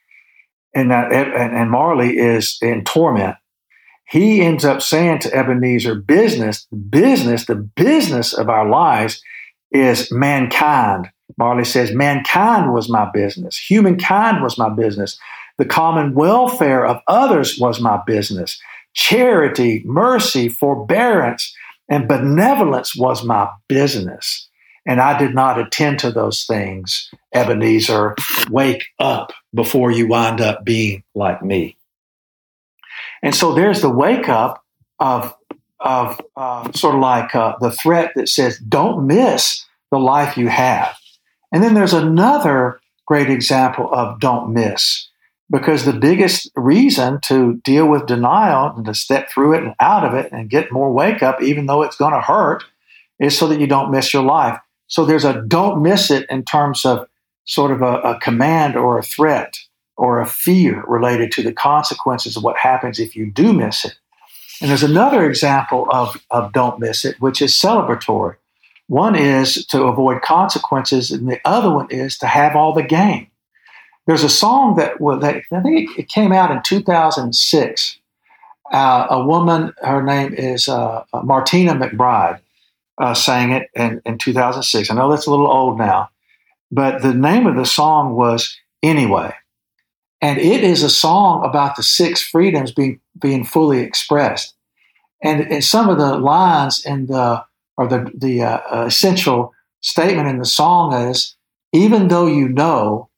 and, 0.74 0.92
that, 0.92 1.12
and, 1.12 1.56
and 1.56 1.72
Marley 1.72 2.18
is 2.18 2.58
in 2.62 2.84
torment. 2.84 3.36
He 4.10 4.42
ends 4.42 4.64
up 4.64 4.82
saying 4.82 5.20
to 5.20 5.36
Ebenezer, 5.36 5.96
business, 5.96 6.66
business, 6.90 7.46
the 7.46 7.56
business 7.56 8.34
of 8.34 8.50
our 8.50 8.70
lives 8.70 9.22
is 9.72 10.12
mankind. 10.12 11.10
Marley 11.38 11.66
says, 11.66 11.92
mankind 11.92 12.74
was 12.74 12.90
my 12.90 13.10
business. 13.12 13.58
Humankind 13.58 14.42
was 14.42 14.58
my 14.58 14.70
business. 14.70 15.20
The 15.58 15.66
common 15.66 16.14
welfare 16.14 16.86
of 16.86 17.02
others 17.08 17.60
was 17.60 17.82
my 17.82 18.00
business. 18.08 18.62
Charity, 18.98 19.84
mercy, 19.86 20.50
forbearance, 20.50 21.56
and 21.88 22.08
benevolence 22.08 22.96
was 22.96 23.24
my 23.24 23.48
business. 23.68 24.50
And 24.88 25.00
I 25.00 25.20
did 25.20 25.36
not 25.36 25.60
attend 25.60 26.00
to 26.00 26.12
those 26.12 26.46
things. 26.46 27.12
Ebenezer, 27.32 28.16
wake 28.50 28.86
up 28.98 29.34
before 29.54 29.92
you 29.92 30.08
wind 30.08 30.42
up 30.42 30.66
being 30.66 31.04
like 31.14 31.44
me. 31.44 31.78
And 33.22 33.36
so 33.36 33.54
there's 33.54 33.82
the 33.82 33.90
wake 33.90 34.30
up 34.30 34.66
of, 35.00 35.32
of 35.80 36.20
uh, 36.36 36.72
sort 36.72 36.96
of 36.96 37.02
like 37.02 37.36
uh, 37.36 37.56
the 37.62 37.72
threat 37.72 38.14
that 38.16 38.30
says, 38.30 38.58
don't 38.58 39.06
miss 39.06 39.64
the 39.92 40.00
life 40.00 40.38
you 40.38 40.48
have. 40.48 40.98
And 41.52 41.62
then 41.62 41.76
there's 41.76 41.94
another 41.94 42.80
great 43.06 43.30
example 43.30 43.94
of 43.94 44.20
don't 44.20 44.54
miss 44.54 45.07
because 45.50 45.86
the 45.86 45.94
biggest 45.94 46.50
reason 46.56 47.20
to 47.22 47.56
deal 47.64 47.88
with 47.88 48.06
denial 48.06 48.74
and 48.76 48.86
to 48.86 48.94
step 48.94 49.30
through 49.30 49.54
it 49.54 49.64
and 49.64 49.76
out 49.80 50.04
of 50.04 50.14
it 50.14 50.32
and 50.32 50.50
get 50.50 50.72
more 50.72 50.92
wake 50.92 51.24
up, 51.24 51.42
even 51.42 51.66
though 51.66 51.84
it's 51.84 51.96
going 51.96 52.14
to 52.14 52.22
hurt, 52.22 52.64
is 53.20 53.38
so 53.38 53.48
that 53.48 53.60
you 53.60 53.68
don't 53.68 53.92
miss 53.92 54.14
your 54.14 54.24
life. 54.24 54.60
So 54.88 55.06
there's 55.06 55.26
a 55.26 55.42
don't 55.42 55.82
miss 55.82 56.12
it 56.12 56.26
in 56.30 56.44
terms 56.44 56.86
of 56.86 57.08
sort 57.46 57.72
of 57.72 57.82
a, 57.82 58.00
a 58.02 58.20
command 58.20 58.76
or 58.76 58.98
a 58.98 59.04
threat 59.04 59.58
or 59.96 60.20
a 60.20 60.26
fear 60.26 60.84
related 60.88 61.32
to 61.34 61.44
the 61.44 61.54
consequences 61.54 62.38
of 62.38 62.44
what 62.44 62.58
happens 62.58 63.00
if 63.00 63.16
you 63.16 63.32
do 63.32 63.54
miss 63.54 63.86
it. 63.86 63.96
And 64.62 64.70
there's 64.70 64.84
another 64.84 65.28
example 65.28 65.88
of, 65.92 66.22
of 66.30 66.52
don't 66.52 66.80
miss 66.80 67.06
it, 67.06 67.20
which 67.22 67.42
is 67.42 67.54
celebratory. 67.54 68.36
One 68.88 69.16
is 69.16 69.66
to 69.68 69.84
avoid 69.84 70.22
consequences, 70.22 71.12
and 71.12 71.30
the 71.30 71.40
other 71.46 71.70
one 71.70 71.88
is 71.90 72.18
to 72.20 72.28
have 72.28 72.56
all 72.56 72.74
the 72.74 72.84
gain. 72.84 73.28
There's 74.08 74.24
a 74.24 74.30
song 74.30 74.78
that, 74.78 75.00
well, 75.02 75.20
that 75.20 75.44
I 75.52 75.62
think 75.62 76.00
it 76.00 76.08
came 76.08 76.32
out 76.32 76.50
in 76.50 76.64
2006. 76.64 78.00
Uh, 78.72 79.08
a 79.10 79.24
woman, 79.24 79.74
her 79.82 80.02
name 80.02 80.34
is 80.34 80.68
uh, 80.68 81.04
uh, 81.14 81.22
Martina 81.22 81.76
McBride, 81.76 82.40
uh, 82.98 83.14
sang 83.14 83.52
it 83.52 83.70
in, 83.76 84.02
in 84.06 84.18
2006. 84.18 84.90
I 84.90 84.96
know 84.96 85.12
that's 85.12 85.28
a 85.28 85.30
little 85.30 85.52
old 85.52 85.78
now, 85.78 86.10
but 86.72 87.02
the 87.02 87.14
name 87.14 87.46
of 87.48 87.56
the 87.56 87.66
song 87.66 88.16
was 88.16 88.58
Anyway. 88.84 89.34
And 90.22 90.40
it 90.40 90.64
is 90.64 90.84
a 90.84 90.90
song 90.90 91.44
about 91.44 91.76
the 91.76 91.84
six 91.84 92.22
freedoms 92.22 92.72
being, 92.72 93.00
being 93.20 93.44
fully 93.44 93.80
expressed. 93.80 94.54
And, 95.24 95.42
and 95.52 95.64
some 95.64 95.90
of 95.90 95.98
the 95.98 96.18
lines 96.18 96.86
in 96.86 97.08
the, 97.08 97.44
or 97.76 97.88
the, 97.88 98.12
the 98.16 98.44
uh, 98.44 98.86
essential 98.86 99.54
statement 99.82 100.28
in 100.28 100.38
the 100.38 100.46
song 100.46 100.94
is, 100.94 101.36
even 101.74 102.08
though 102.08 102.28
you 102.28 102.48
know 102.48 103.10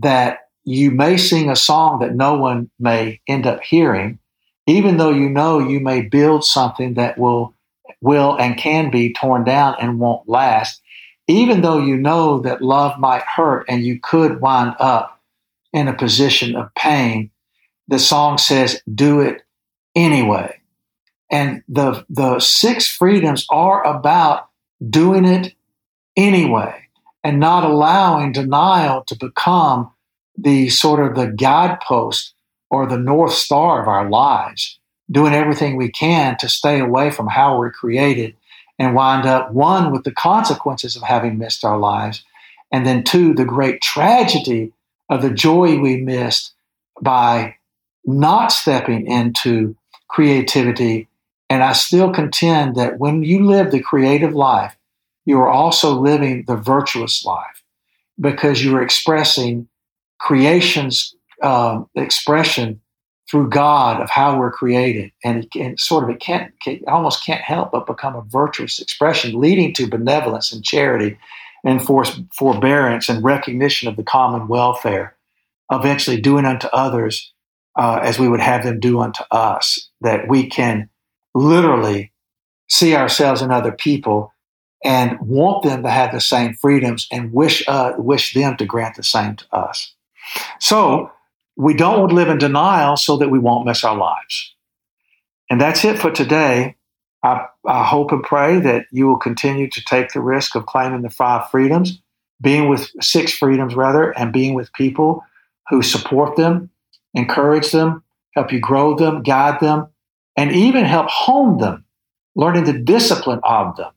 that 0.00 0.48
you 0.64 0.90
may 0.90 1.16
sing 1.16 1.50
a 1.50 1.56
song 1.56 2.00
that 2.00 2.14
no 2.14 2.36
one 2.36 2.70
may 2.78 3.20
end 3.26 3.46
up 3.46 3.62
hearing, 3.62 4.18
even 4.66 4.96
though 4.96 5.10
you 5.10 5.28
know 5.28 5.58
you 5.58 5.80
may 5.80 6.02
build 6.02 6.44
something 6.44 6.94
that 6.94 7.18
will 7.18 7.54
will 8.00 8.36
and 8.38 8.56
can 8.56 8.90
be 8.90 9.12
torn 9.12 9.44
down 9.44 9.74
and 9.80 9.98
won't 9.98 10.28
last, 10.28 10.82
even 11.26 11.62
though 11.62 11.78
you 11.78 11.96
know 11.96 12.40
that 12.40 12.62
love 12.62 12.98
might 12.98 13.22
hurt 13.22 13.64
and 13.68 13.84
you 13.84 13.98
could 14.00 14.40
wind 14.40 14.74
up 14.78 15.20
in 15.72 15.88
a 15.88 15.96
position 15.96 16.54
of 16.54 16.72
pain, 16.74 17.30
the 17.88 17.98
song 17.98 18.38
says, 18.38 18.82
do 18.92 19.20
it 19.20 19.42
anyway. 19.96 20.60
And 21.30 21.62
the, 21.68 22.04
the 22.08 22.38
six 22.40 22.86
freedoms 22.86 23.46
are 23.50 23.84
about 23.84 24.48
doing 24.86 25.24
it 25.24 25.54
anyway 26.16 26.87
and 27.24 27.40
not 27.40 27.64
allowing 27.64 28.32
denial 28.32 29.04
to 29.06 29.16
become 29.16 29.90
the 30.36 30.68
sort 30.68 31.04
of 31.04 31.16
the 31.16 31.32
guidepost 31.32 32.34
or 32.70 32.86
the 32.86 32.98
north 32.98 33.32
star 33.32 33.82
of 33.82 33.88
our 33.88 34.08
lives, 34.08 34.78
doing 35.10 35.34
everything 35.34 35.76
we 35.76 35.90
can 35.90 36.36
to 36.38 36.48
stay 36.48 36.78
away 36.80 37.10
from 37.10 37.26
how 37.26 37.58
we're 37.58 37.72
created 37.72 38.36
and 38.78 38.94
wind 38.94 39.26
up 39.26 39.52
one 39.52 39.90
with 39.90 40.04
the 40.04 40.12
consequences 40.12 40.94
of 40.94 41.02
having 41.02 41.38
missed 41.38 41.64
our 41.64 41.78
lives, 41.78 42.24
and 42.70 42.86
then 42.86 43.02
two, 43.02 43.34
the 43.34 43.44
great 43.44 43.80
tragedy 43.82 44.72
of 45.08 45.22
the 45.22 45.30
joy 45.30 45.78
we 45.78 45.96
missed 45.96 46.52
by 47.00 47.56
not 48.04 48.52
stepping 48.52 49.06
into 49.06 49.74
creativity. 50.06 51.08
And 51.50 51.62
I 51.62 51.72
still 51.72 52.12
contend 52.12 52.76
that 52.76 52.98
when 52.98 53.22
you 53.22 53.44
live 53.44 53.70
the 53.70 53.80
creative 53.80 54.34
life, 54.34 54.76
you 55.28 55.38
are 55.38 55.50
also 55.50 55.92
living 55.92 56.44
the 56.46 56.56
virtuous 56.56 57.22
life 57.22 57.62
because 58.18 58.64
you're 58.64 58.80
expressing 58.80 59.68
creation's 60.18 61.14
um, 61.42 61.86
expression 61.94 62.80
through 63.30 63.50
God 63.50 64.00
of 64.00 64.08
how 64.08 64.38
we're 64.38 64.50
created, 64.50 65.12
and 65.22 65.44
it, 65.44 65.50
can, 65.50 65.76
sort 65.76 66.04
of 66.04 66.08
it 66.08 66.18
can't, 66.18 66.50
almost 66.86 67.26
can't 67.26 67.42
help 67.42 67.72
but 67.72 67.86
become 67.86 68.16
a 68.16 68.22
virtuous 68.22 68.80
expression, 68.80 69.38
leading 69.38 69.74
to 69.74 69.86
benevolence 69.86 70.50
and 70.50 70.64
charity, 70.64 71.18
and 71.62 71.82
for, 71.82 72.06
forbearance 72.34 73.10
and 73.10 73.22
recognition 73.22 73.86
of 73.86 73.96
the 73.96 74.02
common 74.02 74.48
welfare. 74.48 75.14
Eventually, 75.70 76.18
doing 76.18 76.46
unto 76.46 76.68
others 76.68 77.34
uh, 77.78 78.00
as 78.02 78.18
we 78.18 78.28
would 78.28 78.40
have 78.40 78.64
them 78.64 78.80
do 78.80 79.00
unto 79.00 79.22
us. 79.30 79.90
That 80.00 80.26
we 80.26 80.48
can 80.48 80.88
literally 81.34 82.12
see 82.70 82.96
ourselves 82.96 83.42
in 83.42 83.50
other 83.50 83.72
people 83.72 84.32
and 84.84 85.18
want 85.20 85.64
them 85.64 85.82
to 85.82 85.90
have 85.90 86.12
the 86.12 86.20
same 86.20 86.54
freedoms 86.54 87.08
and 87.10 87.32
wish 87.32 87.66
uh, 87.68 87.94
wish 87.98 88.34
them 88.34 88.56
to 88.56 88.64
grant 88.64 88.96
the 88.96 89.02
same 89.02 89.36
to 89.36 89.44
us. 89.52 89.94
So 90.60 91.10
we 91.56 91.74
don't 91.74 92.12
live 92.12 92.28
in 92.28 92.38
denial 92.38 92.96
so 92.96 93.16
that 93.16 93.30
we 93.30 93.38
won't 93.38 93.66
miss 93.66 93.84
our 93.84 93.96
lives. 93.96 94.54
And 95.50 95.60
that's 95.60 95.84
it 95.84 95.98
for 95.98 96.10
today. 96.10 96.76
I, 97.24 97.46
I, 97.66 97.84
hope 97.84 98.12
and 98.12 98.22
pray 98.22 98.60
that 98.60 98.86
you 98.92 99.08
will 99.08 99.18
continue 99.18 99.68
to 99.70 99.84
take 99.84 100.12
the 100.12 100.20
risk 100.20 100.54
of 100.54 100.66
claiming 100.66 101.02
the 101.02 101.10
five 101.10 101.50
freedoms, 101.50 102.00
being 102.40 102.68
with 102.68 102.88
six 103.00 103.32
freedoms 103.32 103.74
rather, 103.74 104.12
and 104.12 104.32
being 104.32 104.54
with 104.54 104.72
people 104.74 105.24
who 105.68 105.82
support 105.82 106.36
them, 106.36 106.70
encourage 107.14 107.72
them, 107.72 108.04
help 108.36 108.52
you 108.52 108.60
grow 108.60 108.94
them, 108.94 109.24
guide 109.24 109.58
them, 109.58 109.88
and 110.36 110.52
even 110.52 110.84
help 110.84 111.08
hone 111.08 111.58
them, 111.58 111.84
learning 112.36 112.64
the 112.64 112.78
discipline 112.78 113.40
of 113.42 113.76
them, 113.76 113.90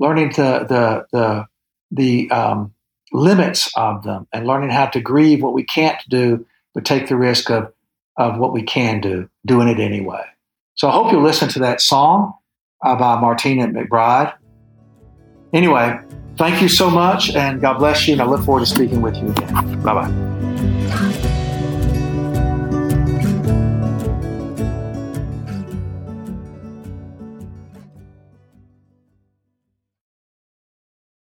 learning 0.00 0.30
the 0.30 0.64
the 0.68 1.06
the 1.12 1.46
the 1.92 2.30
um, 2.30 2.74
limits 3.12 3.70
of 3.76 4.02
them 4.02 4.26
and 4.32 4.46
learning 4.46 4.70
how 4.70 4.86
to 4.86 5.00
grieve 5.00 5.42
what 5.42 5.52
we 5.52 5.64
can't 5.64 5.98
do, 6.08 6.46
but 6.74 6.84
take 6.84 7.08
the 7.08 7.16
risk 7.16 7.50
of, 7.50 7.72
of 8.16 8.38
what 8.38 8.52
we 8.52 8.62
can 8.62 9.00
do, 9.00 9.28
doing 9.46 9.68
it 9.68 9.80
anyway. 9.80 10.24
So 10.74 10.88
I 10.88 10.92
hope 10.92 11.12
you'll 11.12 11.22
listen 11.22 11.48
to 11.50 11.58
that 11.60 11.80
song 11.80 12.34
uh, 12.84 12.96
by 12.96 13.20
Martina 13.20 13.68
McBride. 13.68 14.32
Anyway, 15.52 15.98
thank 16.36 16.62
you 16.62 16.68
so 16.68 16.88
much, 16.88 17.34
and 17.34 17.60
God 17.60 17.78
bless 17.78 18.06
you, 18.06 18.14
and 18.14 18.22
I 18.22 18.24
look 18.24 18.44
forward 18.44 18.60
to 18.60 18.66
speaking 18.66 19.02
with 19.02 19.16
you 19.16 19.30
again. 19.30 19.82
Bye 19.82 19.94
bye. 19.94 20.79